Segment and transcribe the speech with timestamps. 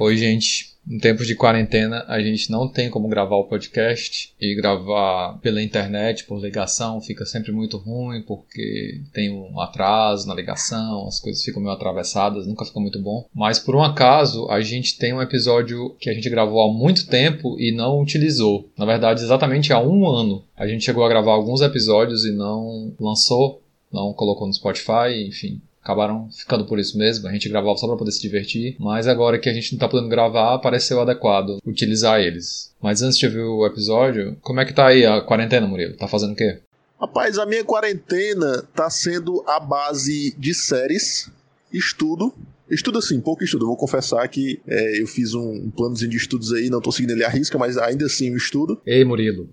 [0.00, 0.76] Oi, gente.
[0.88, 5.60] Em tempos de quarentena, a gente não tem como gravar o podcast e gravar pela
[5.60, 11.42] internet, por ligação, fica sempre muito ruim porque tem um atraso na ligação, as coisas
[11.42, 13.26] ficam meio atravessadas, nunca fica muito bom.
[13.34, 17.08] Mas por um acaso, a gente tem um episódio que a gente gravou há muito
[17.08, 18.70] tempo e não utilizou.
[18.78, 20.44] Na verdade, exatamente há um ano.
[20.56, 23.60] A gente chegou a gravar alguns episódios e não lançou,
[23.92, 27.26] não colocou no Spotify, enfim acabaram ficando por isso mesmo.
[27.28, 29.88] A gente gravava só para poder se divertir, mas agora que a gente não tá
[29.88, 32.74] podendo gravar, pareceu adequado utilizar eles.
[32.80, 35.96] Mas antes de ver o episódio, como é que tá aí a quarentena, Murilo?
[35.96, 36.60] Tá fazendo o quê?
[37.00, 41.30] Rapaz, a minha quarentena tá sendo a base de séries,
[41.72, 42.34] estudo.
[42.68, 43.62] Estudo assim, pouco estudo.
[43.62, 46.92] Eu vou confessar que é, eu fiz um, um planozinho de estudos aí, não tô
[46.92, 48.80] seguindo ele à risca, mas ainda assim eu estudo.
[48.84, 49.48] Ei, Murilo.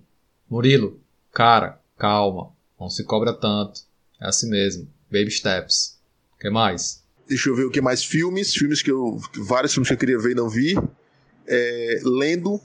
[0.50, 1.00] Murilo,
[1.32, 2.50] cara, calma.
[2.78, 3.80] Não se cobra tanto.
[4.20, 4.88] É assim mesmo.
[5.10, 5.95] Baby steps.
[6.46, 7.02] Que mais?
[7.28, 8.04] Deixa eu ver o que mais.
[8.04, 9.20] Filmes, filmes que eu.
[9.34, 10.78] Vários filmes que eu queria ver e não vi.
[11.44, 12.60] É, lendo,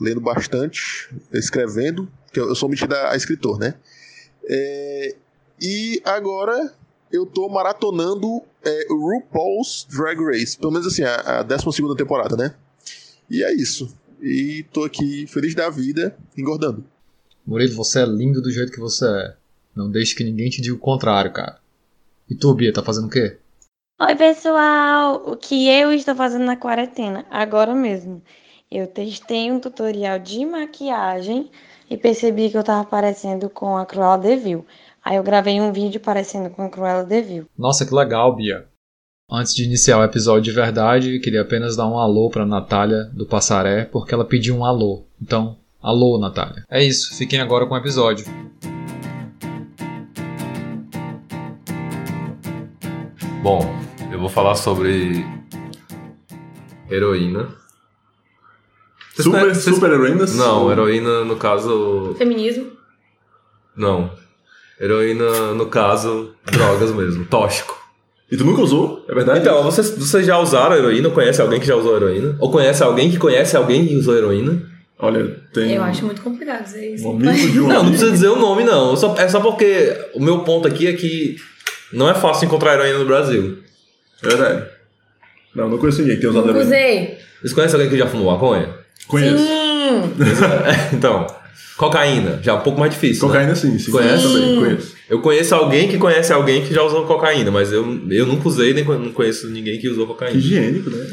[0.00, 3.74] lendo bastante, escrevendo, que eu, sou metido a, a escritor, né?
[4.44, 5.14] É,
[5.62, 6.74] e agora
[7.12, 12.52] eu tô maratonando é, RuPaul's Drag Race, pelo menos assim, a, a 12 temporada, né?
[13.30, 13.96] E é isso.
[14.20, 16.84] E tô aqui feliz da vida, engordando.
[17.46, 19.36] Murilo, você é lindo do jeito que você é.
[19.76, 21.59] Não deixe que ninguém te diga o contrário, cara.
[22.30, 23.38] E tu, Bia, tá fazendo o quê?
[24.00, 25.20] Oi, pessoal!
[25.26, 27.26] O que eu estou fazendo na quarentena?
[27.28, 28.22] Agora mesmo.
[28.70, 31.50] Eu testei um tutorial de maquiagem
[31.90, 34.64] e percebi que eu tava parecendo com a Cruella de Vil.
[35.04, 37.46] Aí eu gravei um vídeo parecendo com a Cruella de Vil.
[37.58, 38.64] Nossa, que legal, Bia.
[39.28, 43.26] Antes de iniciar o episódio de verdade, queria apenas dar um alô pra Natália do
[43.26, 45.04] Passaré, porque ela pediu um alô.
[45.20, 46.64] Então, alô, Natália.
[46.70, 48.24] É isso, fiquem agora com o episódio.
[53.42, 53.60] Bom,
[54.12, 55.24] eu vou falar sobre
[56.90, 57.48] heroína.
[59.16, 60.36] super, super heroínas?
[60.36, 62.14] Não, heroína no caso.
[62.18, 62.66] Feminismo?
[63.74, 64.10] Não.
[64.78, 67.78] Heroína no caso, drogas mesmo, tóxico.
[68.30, 69.06] E tu nunca usou?
[69.08, 69.40] É verdade?
[69.40, 71.08] Então, vocês, vocês já usaram heroína?
[71.08, 72.36] Conhece alguém que já usou heroína?
[72.38, 74.62] Ou conhece alguém que conhece alguém que usou heroína?
[74.98, 75.72] Olha, tem.
[75.72, 77.08] Eu acho muito complicado dizer isso.
[77.08, 78.94] Um amigo de um Não, não precisa dizer o nome, não.
[78.96, 81.36] Só, é só porque o meu ponto aqui é que
[81.92, 83.58] não é fácil encontrar heroína no Brasil.
[84.22, 84.66] É verdade.
[85.54, 86.76] Não, não conheço ninguém que tenha usado Nunca heroína.
[86.76, 87.18] usei.
[87.40, 88.68] Vocês conhecem alguém que já fumou maconha?
[89.06, 89.38] Conheço.
[89.38, 90.02] Sim.
[90.92, 91.26] então,
[91.76, 93.26] cocaína, já é um pouco mais difícil.
[93.26, 93.32] né?
[93.32, 93.90] Cocaína sim, sim.
[93.90, 94.22] Conhece?
[94.22, 94.94] também, conheço.
[95.08, 98.72] Eu conheço alguém que conhece alguém que já usou cocaína, mas eu, eu nunca usei,
[98.72, 100.38] nem con- não conheço ninguém que usou Que cocaína.
[100.38, 101.06] higiênico, né?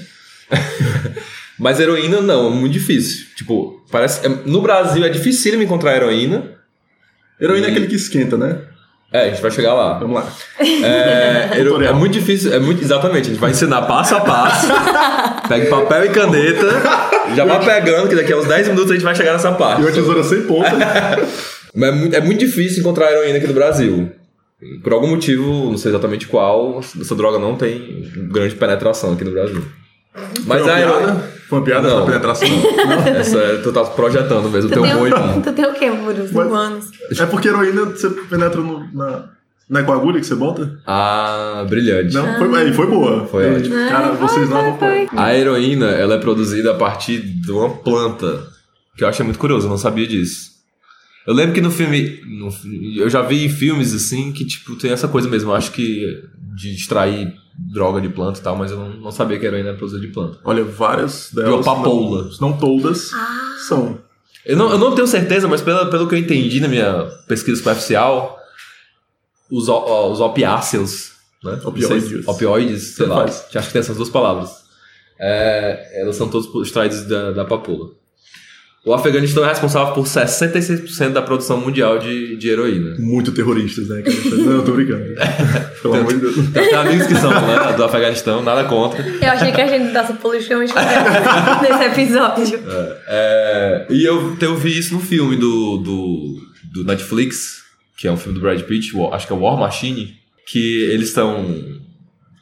[1.59, 3.25] Mas heroína não, é muito difícil.
[3.35, 4.25] Tipo, parece.
[4.25, 6.51] é- no Brasil é difícil me encontrar heroína.
[7.41, 8.61] Heroína E- é aquele que esquenta, né?
[9.11, 9.97] É, a gente vai chegar lá.
[9.99, 10.27] Vamos lá.
[10.59, 11.49] É,
[11.87, 12.83] é muito difícil, é muito.
[12.83, 14.67] Exatamente, a gente vai ensinar passo a passo.
[15.47, 16.67] Pegue papel e caneta.
[17.33, 19.81] Já vai pegando, que daqui a uns 10 minutos a gente vai chegar nessa parte.
[19.81, 20.71] E uma tesoura sem ponta.
[21.73, 24.11] Mas é muito, é muito difícil encontrar heroína aqui no Brasil.
[24.83, 29.31] Por algum motivo, não sei exatamente qual, essa droga não tem grande penetração aqui no
[29.31, 29.63] Brasil.
[30.45, 31.36] Mas a heroína.
[31.47, 31.97] Foi uma piada Não.
[31.97, 32.47] essa penetração?
[33.15, 35.13] Essa é- tu tá projetando mesmo, Tu teu tem, boi.
[35.13, 36.27] um, tu tem o quê, Muro?
[36.27, 36.85] Cinco Mas- anos.
[37.17, 39.29] É porque heroína você penetra no, na.
[39.69, 40.79] Não é com a agulha que você bota?
[40.87, 42.13] Ah, brilhante.
[42.13, 43.25] Não, foi, aí, foi boa.
[43.27, 43.75] Foi ótimo.
[43.89, 45.07] Cara, vocês não acompanham.
[45.15, 48.47] A heroína, ela é produzida a partir de uma planta,
[48.97, 50.51] que eu achei muito curioso, eu não sabia disso.
[51.27, 52.49] Eu lembro que no filme, no
[52.95, 56.23] eu já vi em filmes assim, que tipo, tem essa coisa mesmo, eu acho que
[56.57, 59.77] de extrair droga de planta e tal, mas eu não, não sabia que heroína era
[59.77, 60.39] produzida de planta.
[60.43, 61.59] Olha, várias delas.
[61.59, 62.29] De papoula.
[62.39, 63.11] Não, não todas
[63.67, 63.99] são.
[64.43, 67.57] Eu não, eu não tenho certeza, mas pelo, pelo que eu entendi na minha pesquisa
[67.57, 68.37] superficial,
[69.51, 71.11] os, os opiáceos,
[71.43, 71.59] né?
[71.63, 72.27] Opioides.
[72.27, 73.27] Opioides, sei Tanto lá.
[73.27, 73.45] faz.
[73.55, 74.49] Acho que tem essas duas palavras.
[75.19, 77.91] É, elas são todas extraídas da, da papoula.
[78.85, 82.95] O Afeganistão é responsável por 66% da produção mundial de, de heroína.
[82.97, 84.01] Muito terroristas, né?
[84.37, 85.03] Não, eu tô brincando.
[85.81, 86.35] Pelo amor de Deus.
[86.53, 89.05] Tem até amigos que são né, do Afeganistão, nada contra.
[89.05, 92.63] Eu achei que a gente desse politicamente correto nesse episódio.
[93.07, 96.41] É, e eu, eu vi isso no filme do, do,
[96.73, 97.63] do Netflix,
[97.97, 100.15] que é um filme do Brad Pitt, acho que é War Machine,
[100.45, 101.45] que eles estão.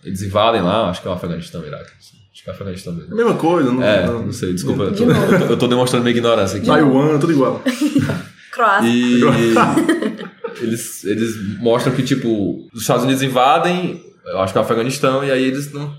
[0.04, 1.90] Eles invadem lá, acho que é o Afeganistão, Iraque.
[1.98, 3.16] Acho que é o Afeganistão É a mesmo.
[3.16, 3.84] mesma coisa, não.
[3.84, 4.26] É, não.
[4.26, 4.84] não sei, desculpa.
[4.84, 6.68] Eu De tô, eu tô- eu tô demonstrando minha ignorância aqui.
[6.68, 7.62] Taiwan, tudo igual.
[8.52, 8.88] Croácia.
[8.90, 9.22] E
[10.62, 15.24] eles, eles mostram que, tipo, os Estados Unidos invadem, eu acho que é o Afeganistão,
[15.24, 15.94] e aí eles não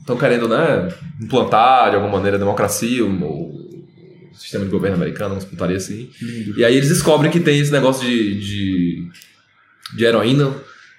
[0.00, 0.88] estão querendo, né,
[1.20, 6.10] implantar de alguma maneira a democracia, o, o sistema de governo americano, umas putaria assim.
[6.56, 9.08] E aí eles descobrem que tem esse negócio de, de,
[9.96, 10.52] de heroína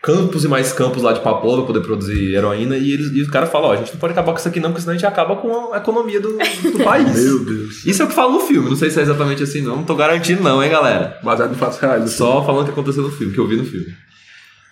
[0.04, 2.76] campos e mais campos lá de papoula pra poder produzir heroína.
[2.76, 4.60] E, eles, e o cara fala: Ó, a gente não pode acabar com isso aqui
[4.60, 7.16] não, porque senão a gente acaba com a economia do, do país.
[7.16, 7.86] Meu Deus.
[7.86, 8.70] Isso é o que fala no filme.
[8.70, 9.78] Não sei se é exatamente assim, não.
[9.78, 11.18] Não tô garantindo, não, hein, galera.
[11.24, 12.04] Baseado em fatos reais.
[12.04, 12.18] assim.
[12.18, 13.96] Só falando o que aconteceu no filme, que eu vi no filme.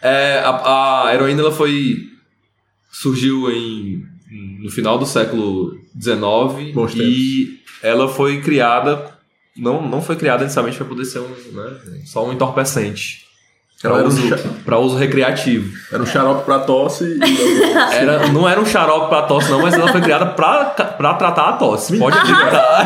[0.02, 2.10] É, a, a heroína ela foi.
[2.92, 4.04] surgiu em.
[4.62, 9.10] no final do século XIX Bons e ela foi criada.
[9.56, 13.31] Não, não foi criada necessariamente para poder ser um, né, só um entorpecente.
[13.84, 14.22] Um uso,
[14.64, 15.72] pra uso recreativo.
[15.92, 17.20] Era um xarope pra tosse e.
[17.96, 21.50] Era, não era um xarope pra tosse, não, mas ela foi criada pra, pra tratar
[21.50, 21.98] a tosse.
[21.98, 22.86] Pode acreditar.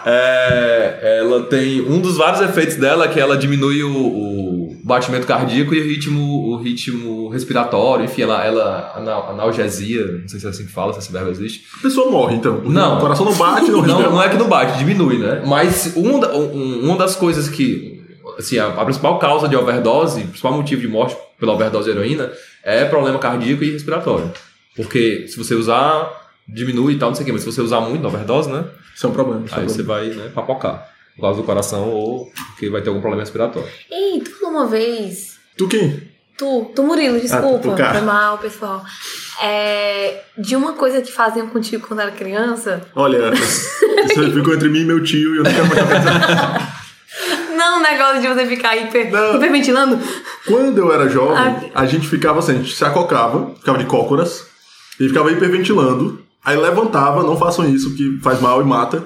[0.06, 1.82] É, ela tem.
[1.82, 5.84] Um dos vários efeitos dela é que ela diminui o, o batimento cardíaco e o
[5.84, 10.72] ritmo, o ritmo respiratório, enfim, ela, ela ana- analgesia, não sei se é assim que
[10.72, 11.64] fala, se esse verbo existe.
[11.78, 12.60] A pessoa morre, então.
[12.64, 12.96] Não.
[12.96, 15.42] O coração não bate, não Não, não é que não bate, diminui, né?
[15.46, 17.99] Mas um um- uma das coisas que.
[18.38, 21.96] Assim, a, a principal causa de overdose, o principal motivo de morte pela overdose de
[21.96, 22.30] heroína
[22.62, 24.32] é problema cardíaco e respiratório.
[24.76, 26.10] Porque se você usar,
[26.48, 28.64] diminui e tal, não sei o quê, mas se você usar muito na overdose, né?
[28.94, 29.44] Isso é um problema.
[29.50, 30.88] É Aí você vai, né, papocar.
[31.16, 33.68] Por causa do coração ou porque vai ter algum problema respiratório.
[33.90, 35.38] Ei, tu falou uma vez.
[35.56, 36.10] Tu quem?
[36.38, 37.58] Tu, tu Murilo, desculpa.
[37.58, 37.98] tu, cara.
[37.98, 38.82] Foi mal, pessoal.
[39.42, 42.80] É, de uma coisa que faziam contigo quando era criança.
[42.94, 46.70] Olha, isso ficou entre mim e meu tio e eu não quero mais.
[47.60, 49.36] Não, o negócio de você ficar hiper, Não.
[49.36, 49.98] hiperventilando.
[50.46, 51.36] Quando eu era jovem,
[51.74, 51.82] Ah.
[51.82, 54.46] a gente ficava assim, a gente se acocava, ficava de cócoras,
[54.98, 56.20] e ficava hiperventilando.
[56.42, 59.04] Aí levantava, não façam isso, que faz mal e mata.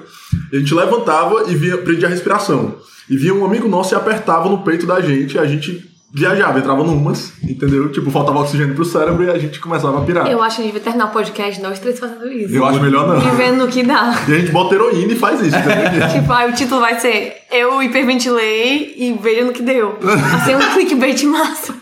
[0.53, 2.75] E a gente levantava e via, prendia a respiração.
[3.09, 5.83] E vinha um amigo nosso e apertava no peito da gente, e a gente
[6.15, 7.91] viajava, entrava numas, entendeu?
[7.91, 10.25] Tipo, faltava oxigênio pro cérebro e a gente começava a pirar.
[10.25, 12.55] Eu acho que a gente devia terminar o podcast, nós três fazendo isso.
[12.55, 13.17] Eu acho melhor não.
[13.17, 14.23] E vendo no que dá.
[14.25, 16.07] E a gente bota heroína e faz isso, entendeu?
[16.15, 19.99] Tipo, aí o título vai ser Eu hiperventilei e veja no que deu.
[20.35, 21.75] Assim, um clickbait massa.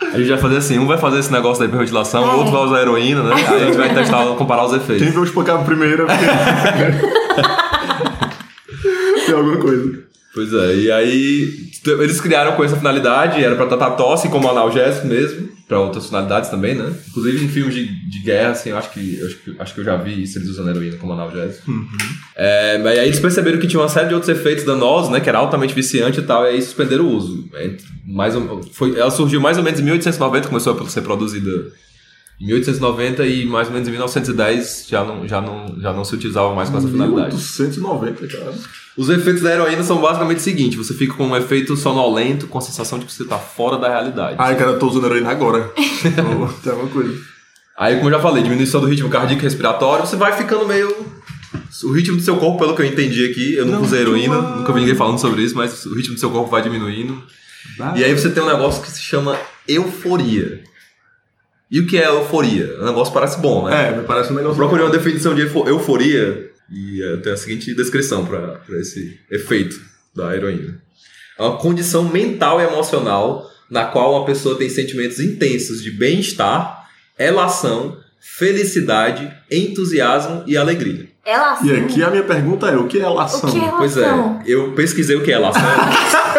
[0.00, 2.62] A gente vai fazer assim, um vai fazer esse negócio da hiperventilação, o outro vai
[2.62, 3.34] usar heroína, né?
[3.34, 5.02] Aí a gente vai testar, comparar os efeitos.
[5.02, 6.14] Quem viu o espancado primeiro é
[8.76, 9.26] porque...
[9.26, 10.11] Tem alguma coisa.
[10.34, 11.70] Pois é, e aí
[12.00, 16.48] eles criaram com essa finalidade, era pra tratar tosse como analgésico mesmo, pra outras finalidades
[16.48, 16.90] também, né?
[17.10, 19.80] Inclusive em filmes de, de guerra, assim, eu acho que, eu acho que acho que
[19.80, 21.70] eu já vi isso, eles usando heroína como analgésico.
[22.34, 25.20] É, mas aí eles perceberam que tinha uma série de outros efeitos danosos, né?
[25.20, 27.48] Que era altamente viciante e tal, e aí suspenderam o uso.
[27.54, 27.70] É,
[28.06, 31.50] mais ou- foi, ela surgiu mais ou menos em 1890, começou a ser produzida
[32.42, 36.54] 1890 e mais ou menos em 1910 já não, já não, já não se utilizava
[36.54, 37.34] mais com essa finalidade.
[37.36, 38.52] 1890, cara.
[38.96, 42.58] Os efeitos da heroína são basicamente o seguinte: você fica com um efeito sonolento, com
[42.58, 44.36] a sensação de que você tá fora da realidade.
[44.38, 45.72] Ai, cara, eu tô usando heroína agora.
[46.62, 47.16] Tem alguma coisa.
[47.78, 50.94] Aí, como eu já falei, diminuição do ritmo cardíaco e respiratório, você vai ficando meio.
[51.84, 54.40] O ritmo do seu corpo, pelo que eu entendi aqui, eu nunca Não, usei heroína,
[54.40, 57.22] nunca vi ninguém falando sobre isso, mas o ritmo do seu corpo vai diminuindo.
[57.96, 60.62] E aí você tem um negócio que se chama euforia.
[61.72, 62.76] E o que é euforia?
[62.80, 63.88] O negócio parece bom, né?
[63.88, 64.58] É, me parece um Eu negócio.
[64.58, 69.80] procurei uma definição de eufo- euforia e eh, tem a seguinte descrição para esse efeito
[70.14, 70.78] da heroína.
[71.38, 76.86] É uma condição mental e emocional na qual uma pessoa tem sentimentos intensos de bem-estar,
[77.18, 81.08] elação, felicidade, entusiasmo e alegria.
[81.24, 83.48] Ela E aqui a minha pergunta é: o que é lação?
[83.48, 84.42] O que é Pois é, elação?
[84.44, 85.62] eu pesquisei o que é elação.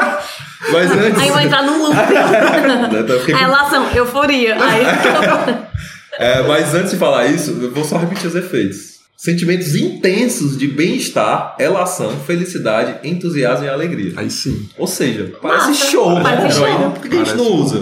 [0.71, 1.19] Mas antes.
[1.21, 1.95] Aí vai entrar num loop.
[1.95, 4.57] Eu fiquei A com- relação, euforia.
[4.63, 4.83] Aí.
[6.19, 8.99] É, mas antes de falar isso, eu vou só repetir os efeitos.
[9.17, 14.13] Sentimentos intensos de bem-estar, elação, felicidade, entusiasmo e alegria.
[14.17, 14.69] Aí sim.
[14.77, 16.21] Ou seja, parece Massa, show, né?
[16.21, 16.91] parece Heroína, show.
[16.91, 17.79] Por que a gente Parece não usa?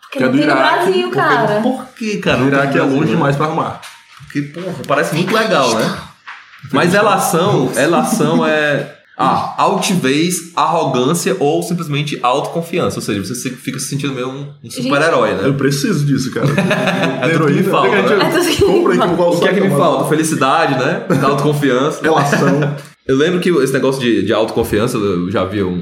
[0.00, 1.60] Porque Que é do no Iraque, Brasil, cara.
[1.60, 2.38] Por que, cara?
[2.42, 3.80] O Iraque é longe no demais pra arrumar.
[4.24, 5.98] Porque, porra, parece muito legal, né?
[6.72, 8.95] Mas elação, elação é.
[9.18, 12.96] Ah, altivez, arrogância ou simplesmente autoconfiança.
[12.96, 15.56] Ou seja, você fica se sentindo meio um, um super-herói, Eu né?
[15.56, 16.46] preciso disso, cara.
[17.22, 18.36] É tudo que me falta, é a né?
[18.36, 20.08] É gente tudo que me compra aí com qual O que é que me falta?
[20.08, 21.06] Felicidade, né?
[21.22, 22.02] Autoconfiança.
[22.02, 22.76] Relação.
[23.06, 25.80] Eu lembro que esse negócio de, de autoconfiança, eu já vi um,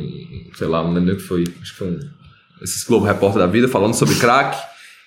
[0.54, 1.98] sei lá, não lembro nem o que foi, acho que foi um,
[2.62, 4.58] esses Globo Repórter da vida falando sobre crack.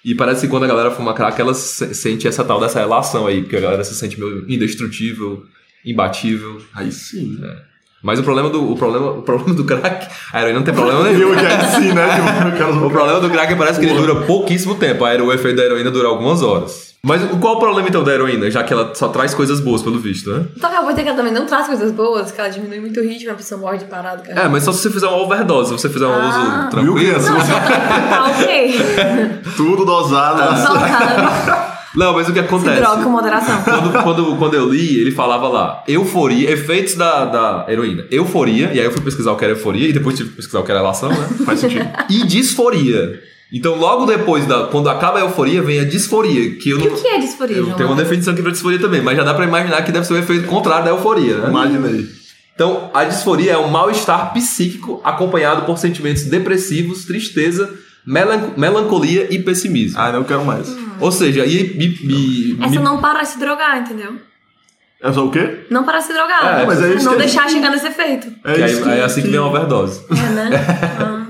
[0.03, 3.27] E parece que quando a galera fuma crack, ela se- sente essa tal dessa relação
[3.27, 5.43] aí, porque a galera se sente meio indestrutível,
[5.85, 6.59] imbatível.
[6.73, 7.37] Aí sim.
[8.07, 11.03] Mas o problema do, o problema, o problema do crack, a heroína não tem problema
[11.03, 11.31] nenhum.
[11.35, 12.07] que né?
[12.85, 15.03] O problema do crack é que parece que ele dura pouquíssimo tempo.
[15.03, 16.95] A o efeito da heroína dura algumas horas.
[17.03, 18.49] Mas o- qual o problema então da heroína?
[18.49, 20.45] Já que ela só traz coisas boas, pelo visto, né?
[20.55, 22.97] Então acabou de dizer que ela também não traz coisas boas, que ela diminui muito
[23.01, 24.23] o ritmo, a pessoa morre de parado.
[24.23, 24.39] Cara.
[24.43, 25.71] É, mas só se você fizer uma overdose.
[25.71, 26.29] Se você fizer um Ah.
[26.29, 26.95] uso tranquilo.
[26.95, 27.29] criança?
[28.09, 28.73] Tá ok.
[29.57, 30.61] Tudo dosado.
[30.65, 31.73] Só cara.
[31.97, 32.79] Não, mas o que Se acontece?
[32.79, 33.61] droga com moderação.
[33.63, 38.05] Quando, quando, quando eu li, ele falava lá, euforia, efeitos da, da heroína.
[38.11, 40.59] Euforia, e aí eu fui pesquisar o que era euforia, e depois tive que pesquisar
[40.59, 41.27] o que era relação, né?
[41.45, 41.87] Faz sentido.
[42.09, 43.19] E disforia.
[43.51, 46.93] Então, logo depois, da, quando acaba a euforia, vem a disforia, que eu E não.
[46.93, 47.73] o que é disforia, João?
[47.77, 50.13] tenho uma definição aqui pra disforia também, mas já dá pra imaginar que deve ser
[50.13, 51.49] o efeito contrário da euforia, né?
[51.49, 52.05] Imagina aí.
[52.53, 57.69] Então, a disforia é um mal-estar psíquico acompanhado por sentimentos depressivos, tristeza,
[58.07, 59.99] melan- melancolia e pessimismo.
[59.99, 60.75] Ah, não quero mais.
[60.99, 64.15] Ou seja, e, me- me- Essa me- não para de se drogar, entendeu?
[64.99, 65.65] É só o quê?
[65.69, 66.61] Não para de se drogar.
[66.61, 68.27] É, mas é isso não que- deixar chegar nesse efeito.
[68.43, 70.01] É que aí, isso que- é assim que vem a overdose.
[70.09, 70.49] É, né?
[70.99, 71.26] Ah.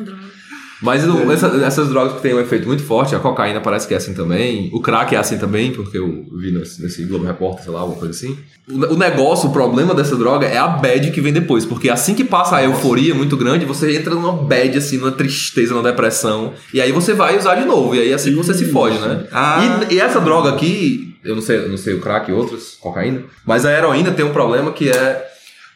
[0.82, 3.94] Mas não- essa- essas drogas que têm um efeito muito forte, a cocaína parece que
[3.94, 7.64] é assim também, o crack é assim também, porque eu vi nesse, nesse Globo Repórter,
[7.64, 8.38] sei lá, alguma coisa assim.
[8.70, 12.14] O, o negócio, o problema dessa droga é a bad que vem depois, porque assim
[12.14, 16.54] que passa a euforia muito grande, você entra numa bad, assim, numa tristeza, numa depressão,
[16.74, 19.26] e aí você vai usar de novo, e aí é assim você se foge, né?
[19.32, 19.86] Ah.
[19.90, 22.78] E, e essa droga aqui, eu não sei, eu não sei o crack e outras,
[22.80, 25.26] cocaína, mas a heroína tem um problema que é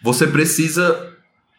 [0.03, 1.11] você precisa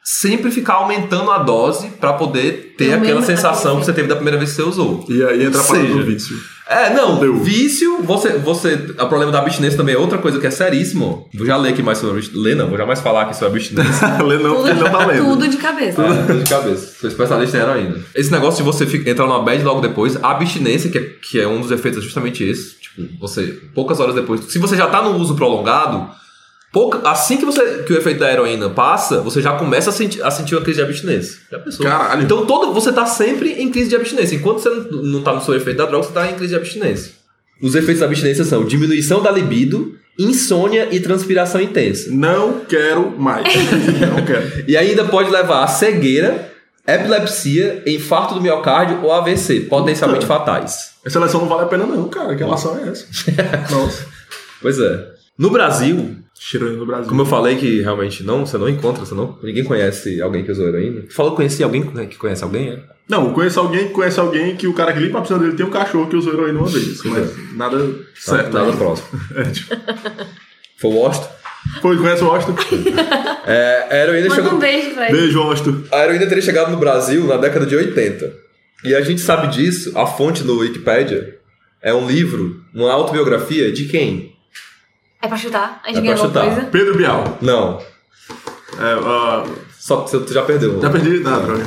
[0.05, 4.39] sempre ficar aumentando a dose pra poder ter aquela sensação que você teve da primeira
[4.39, 5.05] vez que você usou.
[5.09, 5.95] E aí entra a Seja.
[5.95, 6.37] do vício.
[6.69, 7.37] É, não, Deu.
[7.39, 11.29] vício, você, você, o problema da abstinência também é outra coisa que é seríssimo.
[11.35, 12.43] Vou já ler aqui mais sobre abstinência.
[12.43, 14.09] Ler não, vou já mais falar aqui sobre abstinência.
[14.25, 15.25] Lê não, ele não tá lendo.
[15.25, 16.03] tudo de cabeça.
[16.03, 16.95] É, tudo de cabeça.
[17.01, 17.97] Sou especialista em heroína.
[18.15, 21.41] Esse negócio de você fica- entrar numa bad logo depois, a abstinência, que é, que
[21.41, 22.77] é um dos efeitos, é justamente esse.
[22.81, 24.41] Tipo, você, poucas horas depois.
[24.47, 26.09] Se você já tá no uso prolongado,
[26.73, 30.23] pouca, assim que, você, que o efeito da heroína passa, você já começa a sentir,
[30.23, 31.39] a sentir uma crise de abstinência.
[31.51, 31.87] Já pensou?
[31.87, 32.23] Caralho.
[32.23, 34.35] Então todo, você tá sempre em crise de abstinência.
[34.35, 36.57] Enquanto você não, não tá no seu efeito da droga, você tá em crise de
[36.57, 37.13] abstinência.
[37.61, 42.11] Os efeitos da abstinência são diminuição da libido, insônia e transpiração intensa.
[42.11, 43.47] Não quero mais.
[44.01, 44.65] não quero.
[44.67, 46.51] E ainda pode levar a cegueira,
[46.87, 50.93] epilepsia, infarto do miocárdio ou AVC, potencialmente fatais.
[51.05, 52.35] Essa eleição não vale a pena, não, cara.
[52.35, 53.07] Que relação é essa?
[53.71, 54.07] Nossa.
[54.61, 55.13] Pois é.
[55.39, 57.09] No Brasil, Cheirando no Brasil.
[57.09, 60.51] como eu falei que realmente não, você não encontra, você não, ninguém conhece alguém que
[60.51, 61.05] usou heroína.
[61.09, 62.81] Falou que conhecia alguém que conhece alguém, é?
[63.09, 65.55] Não, eu conheço alguém que conhece alguém que o cara que limpa a piscina dele
[65.55, 67.01] tem um cachorro que usou heroína uma vez.
[67.05, 68.53] Mas nada certo.
[68.53, 69.09] Nada próximo.
[69.37, 69.77] É, tipo,
[70.79, 71.29] Foi o Washington.
[71.81, 72.55] Pô, conhece o Austin?
[73.47, 74.57] É, a heroína Manda chegou...
[74.57, 75.19] um beijo pra ele.
[75.19, 75.85] Beijo, Austin.
[75.93, 78.33] A heroína teria chegado no Brasil na década de 80.
[78.85, 81.39] E a gente sabe disso, a fonte no Wikipedia
[81.81, 84.32] é um livro, uma autobiografia de quem?
[85.23, 85.81] É pra chutar?
[85.85, 86.45] A É gente pra ganha chutar.
[86.47, 86.61] coisa?
[86.71, 87.39] Pedro Bial.
[87.41, 87.79] Não,
[88.79, 89.45] É, ah,
[89.79, 90.81] só você tu já perdeu.
[90.81, 91.23] já perdi?
[91.27, 91.65] Ah, droga.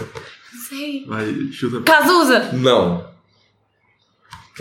[0.54, 1.06] Não sei.
[1.08, 1.82] Vai, chuta.
[1.82, 2.50] Cazuza!
[2.54, 3.06] Não.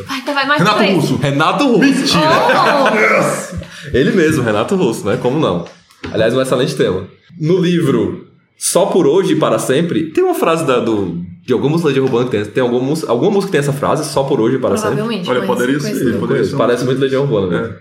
[0.07, 0.95] Vai, tá, vai mais Renato três.
[0.97, 1.17] Russo.
[1.17, 2.17] Renato Russo.
[2.19, 3.57] Oh!
[3.97, 5.17] Ele mesmo, Renato Russo, né?
[5.21, 5.65] Como não?
[6.13, 7.07] Aliás, um excelente tema.
[7.41, 8.27] No livro
[8.59, 12.01] Só por Hoje e Para Sempre, tem uma frase da, do, de alguma música de
[12.01, 12.45] Urbana que tem.
[12.45, 14.97] Tem alguma, música- alguma música que tem essa frase, Só por Hoje e Para Sempre.
[14.97, 15.31] Provavelmente.
[15.31, 17.67] Olha, poderia ser, poderia Conheço, Parece muito Legião Urbana mesmo.
[17.75, 17.79] É.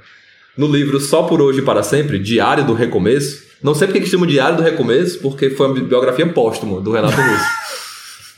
[0.57, 4.07] No livro Só por Hoje e Para Sempre, Diário do Recomeço, não sei porque que
[4.09, 7.45] chama Diário do Recomeço, porque foi uma biografia póstuma do Renato Russo.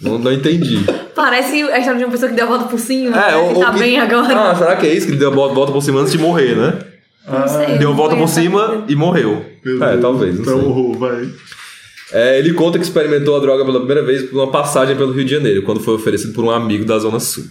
[0.02, 0.80] não, não entendi.
[1.14, 3.36] Parece a história de uma pessoa que deu a volta por cima É, né?
[3.38, 4.52] ou, e tá que- bem agora.
[4.52, 5.06] Ah, será que é isso?
[5.08, 6.80] Que ele deu a volta por cima antes de morrer, né?
[7.28, 7.78] não sei.
[7.80, 9.46] Deu a volta por cima e morreu.
[9.64, 10.02] Meu É, Deus.
[10.02, 10.68] talvez, não Então, sei.
[10.70, 11.30] horror, vai.
[12.14, 15.26] É, ele conta que experimentou a droga pela primeira vez por uma passagem pelo Rio
[15.26, 17.46] de Janeiro, quando foi oferecido por um amigo da Zona Sul.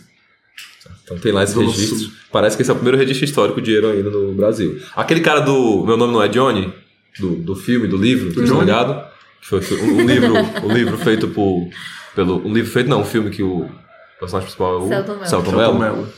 [1.04, 2.10] Então tem lá esse Zona registro.
[2.32, 4.80] Parece que esse é o primeiro registro histórico de heroína no Brasil.
[4.96, 6.72] Aquele cara do Meu Nome Não É Johnny,
[7.20, 8.60] do, do filme, do livro, tá Johnny?
[8.60, 9.04] ligado?
[9.40, 10.32] Que foi um, um livro,
[10.64, 11.68] um livro feito por.
[12.14, 13.68] Pelo, um livro feito, não, um filme que o
[14.18, 15.26] personagem principal é o Celton Mello.
[15.26, 15.78] Celton Mello.
[15.78, 16.08] Mello.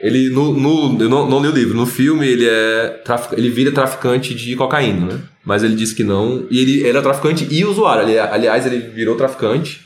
[0.00, 3.48] Ele, no, no, eu não, não li o livro, no filme ele é trafic- ele
[3.48, 5.20] vira traficante de cocaína, né?
[5.44, 8.02] Mas ele disse que não, e ele era traficante e usuário.
[8.02, 9.80] Ali- aliás, ele virou traficante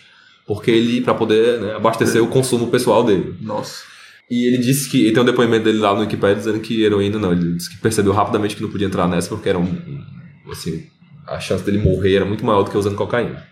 [0.47, 3.35] porque ele, pra poder né, abastecer o consumo pessoal dele.
[3.41, 3.83] Nossa.
[4.31, 7.19] E ele disse que, e tem um depoimento dele lá no Wikipedia dizendo que heroína
[7.19, 10.51] não, ele disse que percebeu rapidamente que não podia entrar nessa porque era um, um-
[10.53, 10.85] assim,
[11.27, 13.43] a chance dele morrer era muito maior do que usando cocaína.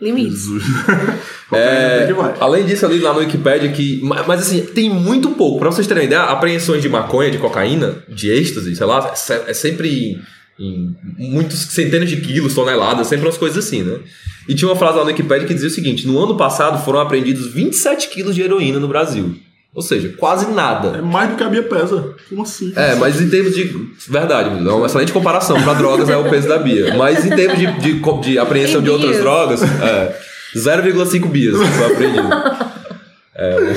[0.00, 0.32] Limites.
[0.42, 0.62] Jesus.
[1.52, 2.34] É, vai.
[2.40, 4.00] além disso, eu li lá no Wikipedia que.
[4.02, 5.58] ma- Mas assim, tem muito pouco.
[5.60, 9.50] Pra vocês terem uma ideia, apreensões de maconha, de cocaína, de êxtase, sei lá, é
[9.50, 10.18] é sempre
[10.58, 10.94] em
[11.30, 14.00] muitos centenas de quilos, toneladas, sempre umas coisas assim, né?
[14.48, 16.98] E tinha uma frase lá no Wikipedia que dizia o seguinte: no ano passado foram
[17.00, 19.36] apreendidos 27 quilos de heroína no Brasil.
[19.76, 21.02] Ou seja, quase É nada.
[21.02, 22.14] mais do que a Bia pesa.
[22.30, 22.72] Como assim?
[22.74, 23.90] É, mas em termos de.
[24.08, 25.62] Verdade, é uma excelente comparação.
[25.62, 26.94] Pra drogas é o peso da Bia.
[26.96, 30.18] Mas em termos de, de, de apreensão de outras drogas, é
[30.56, 32.26] 0,5 bias foi apreendido.
[33.34, 33.74] É,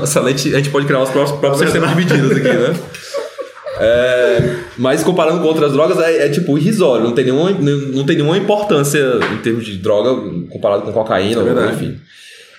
[0.00, 0.54] um excelente.
[0.54, 2.74] A gente pode criar os próprios, próprios sistemas de medidas aqui, né?
[3.78, 8.16] É, mas comparando com outras drogas, é, é, tipo irrisório, não tem, nenhuma, não tem
[8.16, 10.14] nenhuma importância em termos de droga
[10.48, 11.98] comparado com cocaína, É ou, enfim.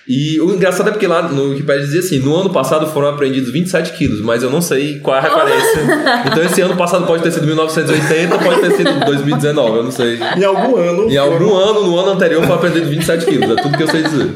[0.06, 3.50] E o engraçado é porque lá no Wikipedia dizia assim: no ano passado foram apreendidos
[3.50, 5.80] 27 quilos, mas eu não sei qual é a referência.
[6.26, 10.18] então esse ano passado pode ter sido 1980, pode ter sido 2019, eu não sei.
[10.36, 11.10] Em algum ano.
[11.10, 14.02] Em algum ano, no ano anterior, foi apreendido 27 quilos, é tudo que eu sei
[14.02, 14.32] dizer.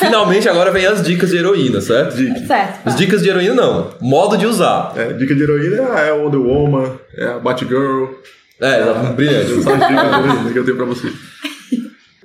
[0.00, 2.16] Finalmente agora vem as dicas de heroína, certo?
[2.16, 2.46] Dica.
[2.46, 2.80] Certo.
[2.84, 4.92] As dicas de heroína não, modo de usar.
[4.96, 8.06] É, dica de heroína é a Wonder Woman, é a Batgirl.
[8.60, 9.62] É, exato, brilhante.
[9.62, 11.12] São as dicas de heroína que eu tenho pra você.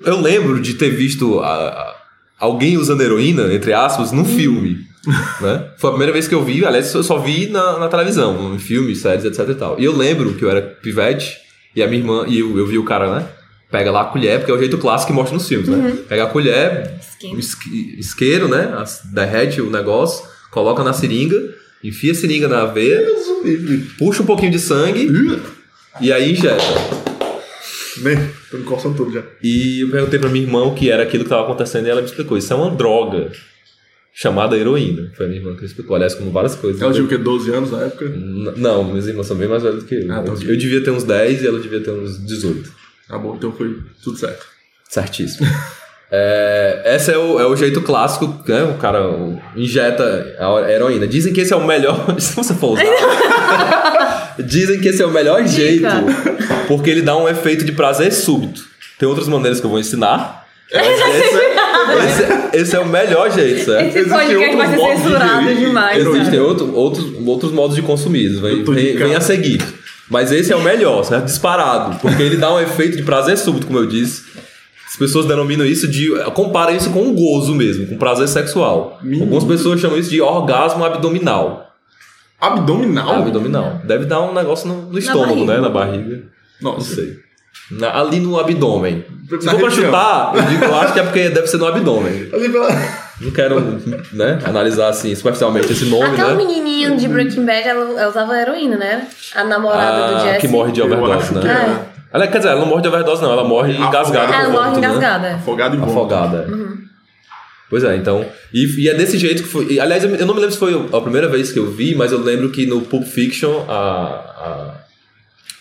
[0.04, 1.96] Eu lembro de ter visto a- a-
[2.40, 4.86] alguém usando heroína, entre aspas, num filme.
[5.40, 5.68] Né?
[5.78, 8.60] Foi a primeira vez que eu vi, aliás, eu só vi na, na televisão, em
[8.60, 9.80] filmes, séries, etc e tal.
[9.80, 11.38] E eu lembro que eu era pivete
[11.74, 13.26] e a minha irmã, e eu, eu vi o cara, né?
[13.72, 15.98] Pega lá a colher, porque é o jeito clássico que mostra nos filmes, né?
[16.10, 16.96] Pega a colher,
[17.34, 18.74] o isque- isqueiro, né?
[18.78, 21.38] As- Derrete o negócio, coloca na seringa,
[21.82, 23.08] enfia a seringa na veia,
[23.98, 25.10] puxa um pouquinho de sangue
[26.02, 26.64] e aí injeta.
[28.02, 28.32] Né?
[28.52, 29.24] Tô me coçando todo já.
[29.44, 32.02] E eu perguntei pra minha irmã o que era aquilo que estava acontecendo e ela
[32.02, 32.38] me explicou.
[32.38, 33.32] Isso é uma droga
[34.14, 35.12] chamada heroína.
[35.16, 35.96] Foi a minha irmã que me explicou.
[35.96, 36.82] Aliás, como várias coisas.
[36.82, 37.18] Ela tinha o quê?
[37.18, 38.06] 12 anos na época?
[38.06, 40.12] N- Não, minhas irmãs são bem mais velhas do que eu.
[40.12, 42.72] Ah, tá eu, eu devia ter uns 10 e ela devia ter uns 18.
[43.08, 44.46] Tá bom, então foi tudo certo.
[44.90, 45.48] Certíssimo.
[46.10, 48.64] É, esse é o, é o jeito clássico, né?
[48.64, 49.02] O cara
[49.58, 51.06] injeta a heroína.
[51.06, 51.98] Dizem que esse é o melhor.
[52.18, 52.86] Se você for usar.
[54.40, 55.84] Dizem que esse é o melhor jeito.
[56.68, 58.62] Porque ele dá um efeito de prazer súbito.
[59.00, 60.46] Tem outras maneiras que eu vou ensinar.
[60.70, 61.04] Esse,
[62.06, 63.98] esse- esse é o melhor jeito, certo?
[63.98, 66.06] Esse podcast vai ser de censurado gerir demais.
[66.06, 69.62] Existem outro, outros, outros modos de consumir, vem, de vem, vem a seguir.
[70.10, 71.26] Mas esse é o melhor, certo?
[71.26, 71.98] Disparado.
[72.00, 74.24] Porque ele dá um efeito de prazer súbito, como eu disse.
[74.90, 76.10] As pessoas denominam isso de.
[76.34, 79.00] comparam isso com um gozo mesmo, com prazer sexual.
[79.22, 81.67] Algumas pessoas chamam isso de orgasmo abdominal.
[82.40, 83.16] Abdominal?
[83.16, 83.82] Abdominal.
[83.84, 85.54] Deve dar um negócio no, no estômago, barriga.
[85.56, 85.62] né?
[85.62, 86.24] Na barriga.
[86.62, 86.96] Não Nossa.
[86.96, 87.14] sei.
[87.72, 89.04] Na- ali no abdômen.
[89.40, 91.68] Se Na for pra chutar, eu, digo, eu acho que é porque deve ser no
[91.68, 92.30] abdômen.
[92.34, 92.70] Ali pela...
[93.20, 93.60] Não quero
[94.14, 96.38] né, analisar assim superficialmente esse nome, Aquela né?
[96.38, 99.08] menininha de Breaking Bad, ela, ela usava heroína, né?
[99.36, 100.42] A namorada do Ah, Jesse.
[100.42, 101.42] que morre de overdose, né?
[101.42, 101.80] que é.
[102.14, 103.32] Ela, quer dizer, ela não morre de overdose, não.
[103.32, 103.90] Ela morre Afogada.
[103.98, 104.34] engasgada.
[104.36, 104.88] Ela morre vômito, né?
[104.88, 105.36] engasgada.
[105.36, 105.98] Afogado em vômito.
[105.98, 106.48] Afogada.
[107.70, 108.26] Pois é, então.
[108.54, 109.68] E, e é desse jeito que foi.
[109.74, 112.12] e, aliás, eu, não me lembro se foi a primeira vez que eu vi, mas
[112.12, 114.74] eu lembro que no Pulp Fiction, a,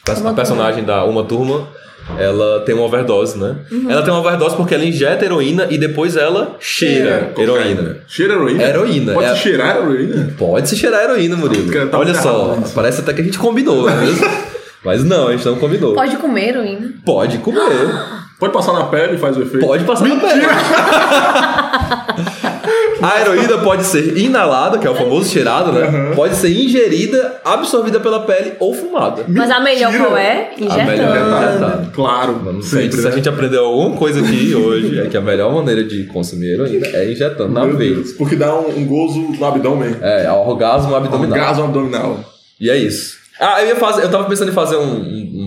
[0.07, 1.69] a, a personagem da Uma Turma,
[2.17, 3.57] ela tem uma overdose, né?
[3.89, 7.59] Ela tem uma overdose porque ela injeta heroína e depois ela cheira Cocaína.
[7.61, 7.97] heroína.
[8.07, 8.63] Cheira heroína?
[8.63, 10.35] Heroína, Pode é- se cheirar heroína?
[10.39, 11.89] Pode se cheirar heroína, Murilo.
[11.91, 14.25] Tá Olha só, errado parece até que a gente combinou, não é mesmo?
[14.85, 15.95] Mas não, a gente não combinou.
[15.95, 16.93] Pode comer heroína.
[17.05, 17.61] Pode comer.
[18.39, 19.67] Pode passar na pele e faz o efeito?
[19.67, 20.43] Pode passar na pele.
[23.03, 26.13] A heroína pode ser inalada, que é o famoso cheirado, né?
[26.15, 29.23] Pode ser ingerida, absorvida pela pele ou fumada.
[29.29, 30.09] Mas a melhor Mentira.
[30.09, 30.51] qual é?
[30.55, 31.57] A melhor é Injetando.
[31.57, 31.91] injetada.
[31.95, 33.17] Claro, Vamos sempre, se a né?
[33.17, 37.13] gente aprendeu alguma coisa aqui hoje, é que a melhor maneira de consumir heroína é
[37.13, 37.95] injetando na Meu veia.
[37.97, 39.95] Deus, porque dá um, um gozo no abdômen.
[40.01, 41.39] É, orgasmo abdominal.
[41.39, 42.21] Orgasmo abdominal.
[42.59, 43.17] E é isso.
[43.39, 44.05] Ah, eu ia fazer.
[44.05, 45.03] Eu tava pensando em fazer um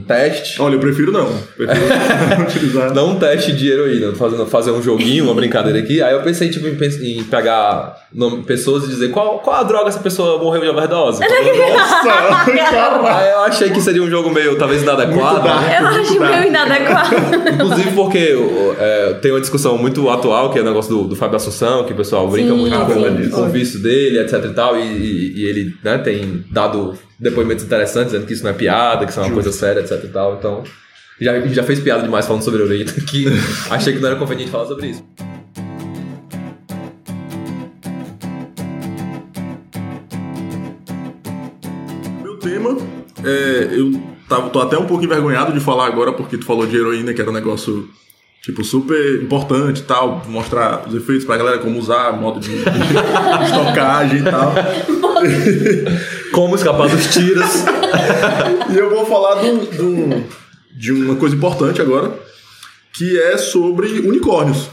[0.10, 0.60] teste.
[0.60, 1.32] Olha, eu prefiro não.
[1.56, 2.94] Prefiro não utilizar.
[2.96, 6.02] Não um teste de heroína, fazendo, fazer um joguinho, uma brincadeira aqui.
[6.02, 9.90] Aí eu pensei tipo, em, em pegar nome- pessoas e dizer qual, qual a droga
[9.90, 11.20] essa pessoa morreu de overdose.
[11.20, 13.06] Nossa, caralho.
[13.06, 15.44] Aí eu achei que seria um jogo meio talvez inadequado.
[15.44, 15.62] dark.
[15.62, 15.78] né?
[15.80, 17.16] Eu acho meio inadequado.
[17.54, 18.36] Inclusive porque
[18.80, 21.94] é, tem uma discussão muito atual, que é o negócio do, do Fábio Assunção, que
[21.94, 23.30] o pessoal brinca Sim, muito sim.
[23.30, 24.78] com, o vício dele, etc e tal.
[24.78, 29.06] E, e- e ele né, tem dado depoimentos interessantes, dizendo que isso não é piada,
[29.06, 30.36] que isso é uma coisa séria, etc e tal.
[30.36, 30.64] Então,
[31.22, 33.26] já, já fez piada demais falando sobre heroína, que
[33.70, 35.04] achei que não era conveniente falar sobre isso.
[42.60, 42.78] Tema,
[43.24, 46.76] é, eu tava, tô até um pouco envergonhado de falar agora, porque tu falou de
[46.76, 47.90] heroína, que era um negócio,
[48.44, 52.64] tipo, super importante e tal, mostrar os efeitos pra galera, como usar, modo de, de
[53.46, 54.54] estocagem e tal.
[56.32, 57.46] Como escapar dos tiros.
[58.70, 59.42] E eu vou falar
[60.78, 62.14] de uma coisa importante agora,
[62.94, 64.70] que é sobre unicórnios.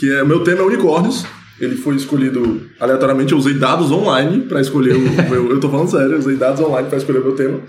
[0.00, 1.24] Que é meu tema é unicórnios.
[1.60, 3.32] Ele foi escolhido aleatoriamente.
[3.32, 5.50] Eu usei dados online para escolher o meu.
[5.50, 7.60] Eu tô falando sério, eu usei dados online para escolher o meu tema.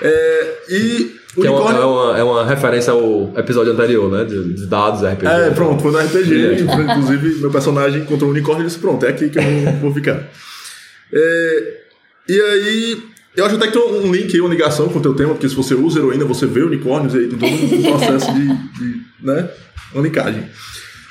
[0.00, 4.24] É, e Que é uma, é, uma, é uma referência ao episódio anterior, né?
[4.24, 5.26] De, de dados, RPG.
[5.26, 6.24] É, pronto, foi no RPG.
[6.24, 6.62] Brilhante.
[6.62, 10.26] Inclusive, meu personagem encontrou um unicórnio e disse: Pronto, é aqui que eu vou ficar.
[11.12, 11.80] É,
[12.28, 13.02] e aí,
[13.36, 15.48] eu acho até que tem um link aí, uma ligação com o teu tema, porque
[15.48, 19.00] se você usa heroína, você vê unicórnios e aí tem todo um processo de, de
[19.22, 19.48] né,
[19.92, 20.44] uma linkagem.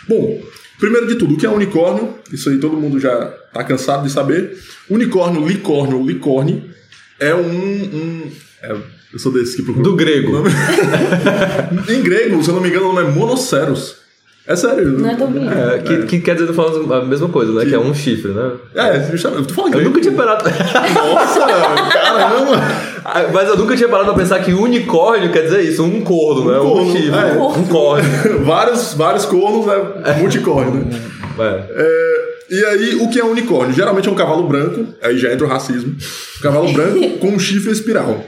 [0.08, 0.42] Bom,
[0.84, 2.16] primeiro de tudo, o que é um unicórnio?
[2.30, 4.58] Isso aí todo mundo já tá cansado de saber.
[4.90, 6.70] Unicórnio, licórnio ou licorne
[7.18, 7.40] é um.
[7.40, 8.76] um é,
[9.14, 9.82] eu sou desse que procura.
[9.82, 10.44] Do grego.
[11.88, 14.03] em grego, se eu não me engano, o nome é monoceros.
[14.46, 15.00] É sério.
[15.00, 15.28] Não é tão.
[15.30, 17.66] É, que, que quer dizer, tô falando a mesma coisa, né?
[17.66, 18.52] Que é um chifre, né?
[18.76, 19.42] É, justamente.
[19.42, 20.44] Eu tô falando Eu nunca tinha parado.
[20.44, 22.62] Nossa, caramba!
[23.06, 26.52] Ah, Mas eu nunca tinha parado pra pensar que unicórnio quer dizer isso, um corno,
[26.52, 26.60] né?
[26.60, 27.10] Um, corno, chifre.
[27.10, 27.42] é.
[27.42, 28.10] Um corno.
[28.44, 30.14] vários, vários cornos, né?
[30.20, 31.02] Multicórnio, né?
[31.40, 31.64] É.
[31.82, 33.74] É, e aí, o que é um unicórnio?
[33.74, 35.96] Geralmente é um cavalo branco, aí já entra o racismo.
[36.38, 38.24] Um cavalo branco com um chifre espiral.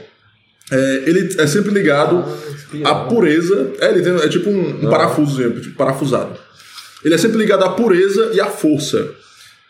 [0.70, 2.24] É, ele é sempre ligado
[2.84, 3.72] à pureza.
[3.80, 6.38] É, ele tem, é tipo um, um parafuso, tipo, parafusado.
[7.04, 9.08] Ele é sempre ligado à pureza e à força.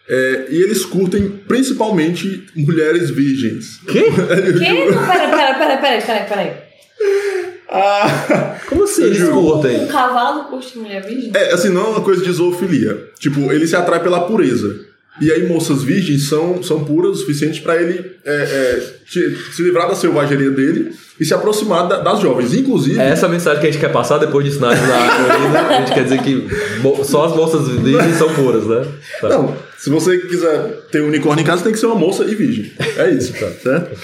[0.09, 3.81] É, e eles curtem principalmente mulheres virgens.
[3.87, 4.05] Que?
[4.05, 4.11] Que?
[4.11, 6.67] Não, pera, pera, pera, pera, pera, pera.
[7.69, 9.87] Ah, Como assim eles Um curtem?
[9.89, 11.33] cavalo curte mulher virgem?
[11.35, 13.09] é, assim, não é uma coisa de zoofilia.
[13.19, 14.87] Tipo, ele se atrai pela pureza.
[15.21, 19.63] E aí, moças virgens são, são puras o suficiente para ele é, é, te- se
[19.63, 22.53] livrar da selvageria dele e se aproximar da- das jovens.
[22.53, 24.77] Inclusive, É essa a mensagem que a gente quer passar depois de ensinar na
[25.37, 25.61] Heroína.
[25.61, 26.47] A gente quer dizer que
[27.05, 28.87] só as moças virgens são puras, né?
[29.21, 29.29] Tá.
[29.31, 32.35] Não, se você quiser ter um unicórnio em casa, tem que ser uma moça e
[32.35, 32.71] virgem.
[32.99, 33.97] É isso, tá certo?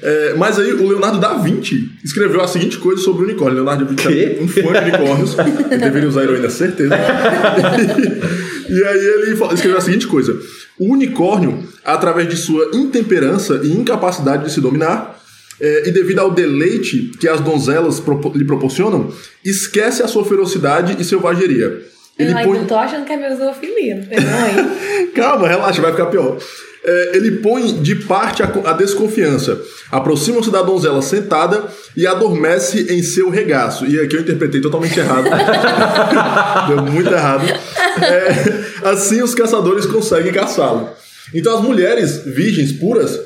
[0.00, 3.56] É, mas aí o Leonardo da Vinci escreveu a seguinte coisa sobre o unicórnio.
[3.56, 5.36] Leonardo da Vinci é um fã de unicórnios.
[5.70, 6.94] Ele deveria usar heroína, certeza.
[8.68, 10.38] e aí ele escreveu a seguinte coisa.
[10.78, 15.18] O unicórnio, através de sua intemperança e incapacidade de se dominar,
[15.60, 19.12] é, e devido ao deleite que as donzelas propo- lhe proporcionam,
[19.44, 21.82] esquece a sua ferocidade e selvageria.
[22.18, 22.56] Ele eu põe...
[22.56, 25.06] ainda tô achando que é meu zoofilia, não tem não aí.
[25.14, 26.38] Calma, relaxa, vai ficar pior.
[26.84, 31.64] É, ele põe de parte a, a desconfiança, aproxima-se da donzela sentada
[31.96, 33.86] e adormece em seu regaço.
[33.86, 35.28] E aqui eu interpretei totalmente errado.
[36.68, 37.46] Deu muito errado.
[37.46, 40.88] É, assim os caçadores conseguem caçá-lo.
[41.34, 43.18] Então as mulheres virgens puras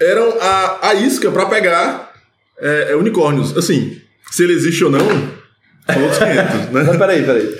[0.00, 2.12] eram a, a isca para pegar
[2.60, 3.56] é, é, unicórnios.
[3.56, 4.00] Assim,
[4.30, 6.82] se ele existe ou não, são outros 500, né?
[6.86, 7.58] Mas peraí, peraí.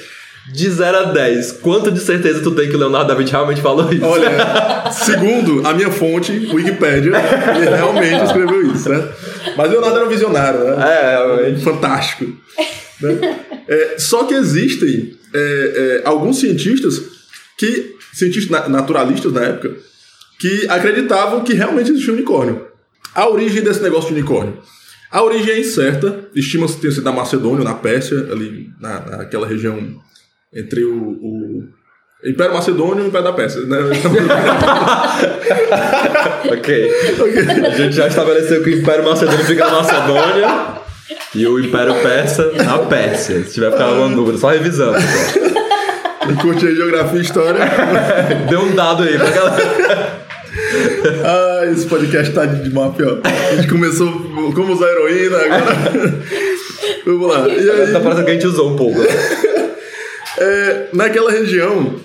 [0.52, 3.60] De 0 a 10, quanto de certeza tu tem que o Leonardo da Vinci realmente
[3.60, 4.04] falou isso?
[4.04, 4.30] Olha,
[4.90, 7.12] segundo a minha fonte, Wikipedia,
[7.56, 9.08] ele realmente escreveu isso, né?
[9.56, 10.76] Mas Leonardo era um visionário, né?
[10.88, 11.62] É, realmente.
[11.62, 12.24] Fantástico.
[13.00, 13.36] né?
[13.68, 17.00] É, só que existem é, é, alguns cientistas
[17.56, 19.76] que, cientistas na- naturalistas na época,
[20.40, 22.66] que acreditavam que realmente existia um unicórnio.
[23.14, 24.58] A origem desse negócio de unicórnio.
[25.12, 29.76] A origem é incerta, estima-se ter sido na Macedônia, na Pérsia, ali na, naquela região
[30.54, 31.64] entre o, o
[32.24, 33.62] Império Macedônio e o Império da Pérsia.
[33.62, 33.78] Né?
[36.52, 36.90] ok.
[37.66, 40.48] A gente já estabeleceu que o Império Macedônio fica na Macedônia
[41.34, 43.42] e o Império Persa na Pérsia.
[43.44, 44.98] Se tiver ficado alguma dúvida, só revisando.
[45.00, 45.50] Só.
[46.42, 47.60] Curti a geografia e história.
[48.48, 50.20] Dê um dado aí pra galera.
[51.24, 53.20] Ah, esse podcast tá de mal pior.
[53.24, 54.10] A gente começou
[54.54, 55.64] como usar heroína, agora.
[57.06, 57.48] Vamos lá.
[57.48, 58.98] E aí, Tá parecendo que a gente usou um pouco.
[58.98, 59.06] né?
[60.40, 62.00] É, naquela região,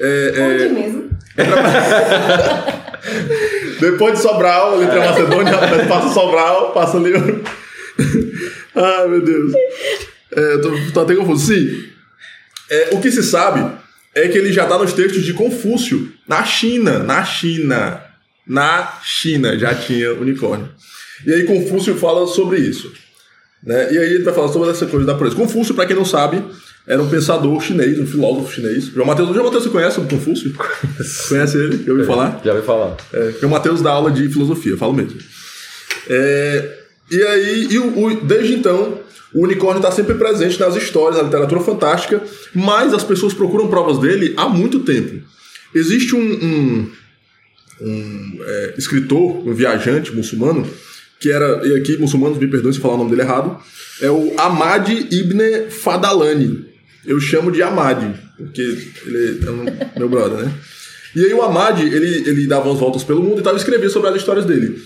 [0.00, 1.08] é, Onde mesmo?
[3.80, 5.52] depois de Sobral, ali a Macedônia,
[5.88, 7.12] passa Sobral, passa ali.
[8.74, 9.52] Ai, meu Deus.
[10.32, 11.52] É, tô, tô até confuso.
[11.52, 11.84] Sim.
[12.70, 13.70] É, o que se sabe
[14.14, 16.98] é que ele já tá nos textos de Confúcio, na China.
[17.00, 18.02] Na China.
[18.46, 20.68] Na China já tinha unicórnio.
[21.26, 22.92] E aí Confúcio fala sobre isso.
[23.62, 23.92] Né?
[23.92, 25.36] E aí ele vai falar sobre essa coisa da pureza.
[25.36, 26.42] Confúcio, para quem não sabe,
[26.88, 28.86] era um pensador chinês, um filósofo chinês.
[28.86, 30.52] João Mateus, João Mateus, você conhece o Confúcio?
[31.28, 31.84] Conhece ele?
[31.86, 32.40] Eu ouvi falar?
[32.44, 32.96] Já ouvi falar.
[33.12, 35.18] É, porque o Matheus dá aula de filosofia, falo mesmo.
[36.08, 36.78] É,
[37.10, 39.00] e aí, e o- o- desde então,
[39.34, 42.22] o unicórnio está sempre presente nas histórias, na literatura fantástica,
[42.54, 45.22] mas as pessoas procuram provas dele há muito tempo.
[45.74, 46.90] Existe um, um-
[47.82, 50.66] um, é, escritor, um viajante muçulmano,
[51.20, 53.58] que era, e aqui muçulmanos me perdoem se falar o nome dele errado,
[54.00, 56.66] é o Ahmad Ibn Fadalani.
[57.08, 58.60] Eu chamo de Ahmad, porque
[59.06, 59.64] ele é um,
[59.98, 60.52] meu brother, né?
[61.16, 63.88] E aí o Ahmad, ele, ele dava umas voltas pelo mundo e tal, e escrevia
[63.88, 64.80] sobre as histórias dele.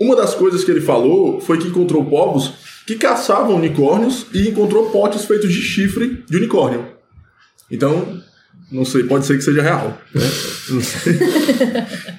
[0.00, 2.54] Uma das coisas que ele falou foi que encontrou povos
[2.86, 6.86] que caçavam unicórnios e encontrou potes feitos de chifre de unicórnio.
[7.70, 8.22] Então,
[8.72, 10.00] não sei, pode ser que seja real.
[10.14, 10.30] Né?
[10.70, 11.18] Não sei.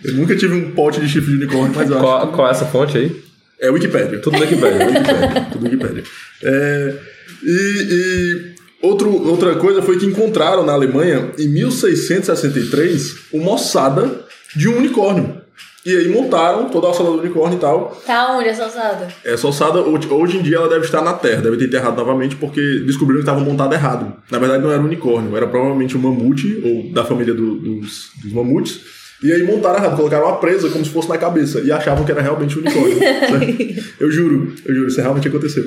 [0.04, 2.65] Eu nunca tive um pote de chifre de unicórnio, mas acho Qual, qual é essa
[2.65, 3.24] fonte aí?
[3.60, 4.20] é Wikipédia.
[4.20, 4.86] Tudo Wikipedia.
[4.86, 5.48] Wikipédia.
[5.52, 6.04] Tudo Wikipédia.
[6.43, 6.96] É,
[7.43, 14.68] e e outro, outra coisa foi que encontraram na Alemanha, em 1663, uma ossada de
[14.68, 15.38] um unicórnio.
[15.86, 18.02] E aí montaram toda a ossada do unicórnio e tal.
[18.06, 19.08] Tá onde essa ossada?
[19.24, 22.36] Essa ossada, hoje hoje em dia, ela deve estar na Terra, deve ter enterrado novamente,
[22.36, 24.13] porque descobriram que estava montada errado.
[24.30, 28.10] Na verdade, não era um unicórnio, era provavelmente um mamute, ou da família do- dos,
[28.22, 28.82] dos mamutes.
[29.24, 32.12] E aí montaram errado, colocaram uma presa como se fosse na cabeça, e achavam que
[32.12, 33.00] era realmente um unicórnio.
[33.00, 33.76] né?
[33.98, 35.63] eu juro, eu juro, isso realmente aconteceu.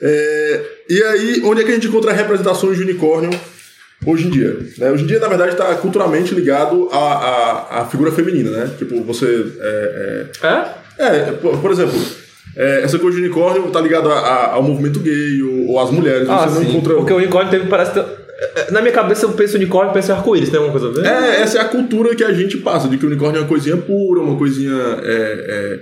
[0.00, 3.30] É, e aí, onde é que a gente encontra representações de unicórnio
[4.06, 4.56] hoje em dia.
[4.78, 4.90] Né?
[4.92, 8.70] Hoje em dia, na verdade, está culturalmente ligado à, à, à figura feminina, né?
[8.78, 9.44] Tipo, você.
[9.60, 11.04] É, É?
[11.04, 11.98] é, é, por, por exemplo,
[12.56, 15.90] é, essa coisa de unicórnio tá ligado a- a- ao movimento gay ou, ou às
[15.90, 16.28] mulheres.
[16.28, 16.94] Ah, você não encontra.
[16.94, 17.92] Porque o unicórnio teve, parece.
[17.94, 18.04] ter-
[18.56, 21.02] é, Na minha cabeça eu penso unicórnio e penso em arco-íris, tem alguma coisa a
[21.02, 21.08] ver?
[21.08, 23.48] É, essa é a cultura que a gente passa, de que o unicórnio é uma
[23.48, 25.78] coisinha pura, uma coisinha é,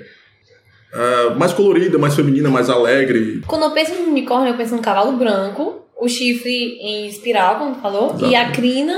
[0.96, 3.42] é, é, mais colorida, mais feminina, mais alegre.
[3.46, 7.74] Quando eu penso em unicórnio, eu penso num cavalo branco, o chifre em espiral, como
[7.74, 8.96] tu falou, e a crina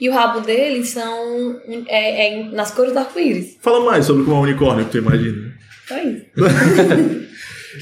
[0.00, 3.58] e o rabo dele são é, é em- nas cores do arco-íris.
[3.60, 5.52] Fala mais sobre como é o unicórnio que tu imagina.
[5.86, 6.24] Só isso.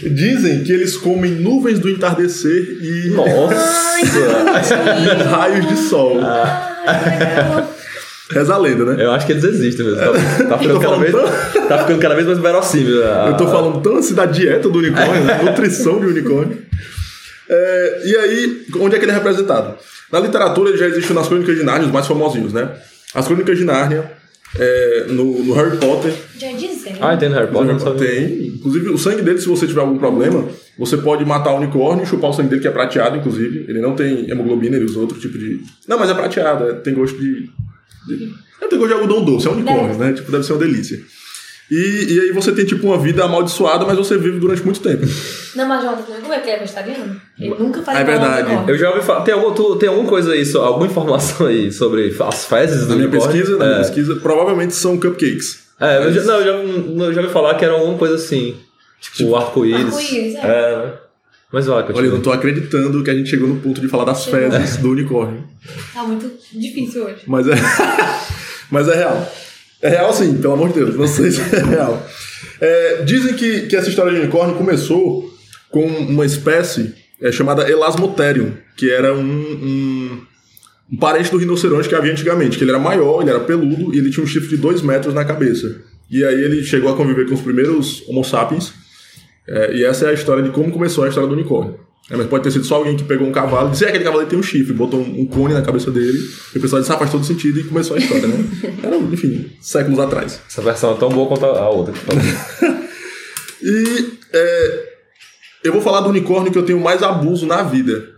[0.02, 3.98] Dizem que eles comem nuvens do entardecer e Nossa!
[5.30, 6.16] raios de sol.
[8.30, 9.02] Reza a lenda, né?
[9.04, 10.00] Eu acho que eles existem mesmo.
[10.00, 10.12] Tá,
[10.48, 11.12] tá ficando, cada vez,
[11.68, 13.04] tá ficando cada vez mais verossímil.
[13.04, 16.58] a- Eu tô falando tanto assim da dieta do unicórnio, da nutrição de unicórnio.
[17.50, 19.76] É, e aí, onde é que ele é representado?
[20.12, 22.70] Na literatura ele já existe nas Crônicas de Nárnia, os mais famosinhos, né?
[23.14, 24.10] As Crônicas de Nárnia,
[24.58, 26.98] é, no, no Harry Potter, Já dizendo.
[27.00, 28.46] Ah, tem no Harry Potter, não tem.
[28.48, 30.46] Inclusive, o sangue dele, se você tiver algum problema,
[30.78, 33.64] você pode matar o unicórnio e chupar o sangue dele, que é prateado, inclusive.
[33.68, 35.60] Ele não tem hemoglobina, ele usa outro tipo de.
[35.86, 37.48] Não, mas é prateado, é- tem gosto de.
[38.60, 40.12] Não tem gosto de algodão doce, é unicórnio, né?
[40.12, 40.98] Tipo, deve ser uma delícia.
[41.70, 45.06] E, e aí você tem, tipo, uma vida amaldiçoada, mas você vive durante muito tempo.
[45.54, 47.20] Não, mas Jonathan não é como é que ele é vegetariano?
[47.38, 48.70] Ele nunca faz É verdade.
[48.70, 49.20] Eu já ouvi falar.
[49.22, 52.90] Tem, algum, tu- tem alguma coisa aí, so- alguma informação aí sobre as fezes do
[52.90, 53.32] Na minha unicórnio?
[53.42, 53.80] pesquisa, na minha é.
[53.80, 55.68] pesquisa, provavelmente são cupcakes.
[55.78, 58.56] É, eu já, não, eu já, eu já ouvi falar que era alguma coisa assim.
[59.00, 59.84] Tipo, arco-íris.
[59.94, 60.38] arco-íris, é.
[60.38, 60.92] é.
[61.52, 64.04] Mas vai, Olha, eu não tô acreditando que a gente chegou no ponto de falar
[64.04, 65.44] das fezes do unicórnio.
[65.94, 67.22] Tá muito difícil hoje.
[67.26, 67.54] Mas é.
[68.70, 69.32] Mas é real.
[69.80, 70.94] É real sim, pelo amor de Deus.
[70.94, 72.06] Não sei se é real.
[72.60, 75.32] É, dizem que, que essa história de unicórnio começou
[75.70, 80.20] com uma espécie é, chamada Elasmotherium, que era um, um,
[80.92, 83.98] um parente do rinoceronte que havia antigamente, que ele era maior, ele era peludo e
[83.98, 85.80] ele tinha um chifre de 2 metros na cabeça.
[86.10, 88.72] E aí ele chegou a conviver com os primeiros Homo sapiens,
[89.48, 91.80] é, e essa é a história de como começou a história do unicórnio.
[92.10, 94.04] É, mas pode ter sido só alguém que pegou um cavalo e disse, é, aquele
[94.04, 96.18] cavalo tem um chifre, botou um, um cone na cabeça dele,
[96.54, 98.44] e o pessoal disse, ah, faz todo sentido, e começou a história, né?
[98.82, 100.40] Era, enfim, séculos atrás.
[100.48, 102.22] Essa versão é tão boa quanto a outra que falou.
[103.60, 104.88] E é,
[105.64, 108.08] eu vou falar do unicórnio que eu tenho mais abuso na vida.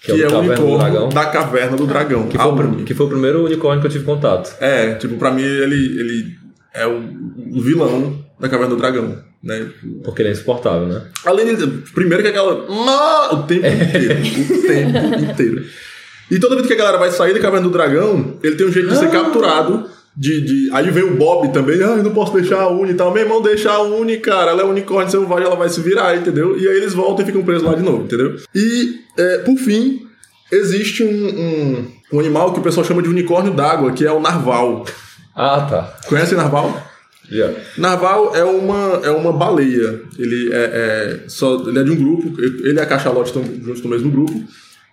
[0.00, 2.28] Que Que, é o é o unicórnio da Caverna do Dragão.
[2.28, 4.54] Que foi, o, que foi o primeiro unicórnio que eu tive contato.
[4.60, 6.36] É, tipo, pra mim ele, ele
[6.72, 7.02] é o,
[7.52, 9.68] o vilão da Caverna do Dragão, né?
[10.02, 11.02] Porque ele é insuportável, né?
[11.24, 11.66] Além de.
[11.92, 12.64] Primeiro que aquela.
[13.34, 14.20] O tempo inteiro.
[14.20, 15.64] o tempo inteiro.
[16.30, 18.72] E toda vez que a galera vai sair da Caverna do Dragão, ele tem um
[18.72, 19.88] jeito de ser capturado.
[20.16, 22.94] De, de- Aí vem o Bob também, ah, eu não posso deixar a Uni e
[22.94, 23.12] tal.
[23.12, 24.52] Meu irmão, deixa a Uni, cara.
[24.52, 26.56] Ela é um unicórnio selvagem, ela vai se virar, entendeu?
[26.58, 28.36] E aí eles voltam e ficam presos lá de novo, entendeu?
[28.54, 30.02] E, é, por fim,
[30.52, 34.20] existe um, um, um animal que o pessoal chama de unicórnio d'água, que é o
[34.20, 34.84] narval.
[35.34, 35.96] Ah, tá.
[36.08, 36.80] Conhece narval?
[37.30, 37.50] Já.
[37.78, 40.00] Narval é uma, é uma baleia.
[40.18, 40.56] Ele é,
[41.24, 44.10] é só, ele é de um grupo, ele e a cachalote estão juntos no mesmo
[44.10, 44.44] grupo.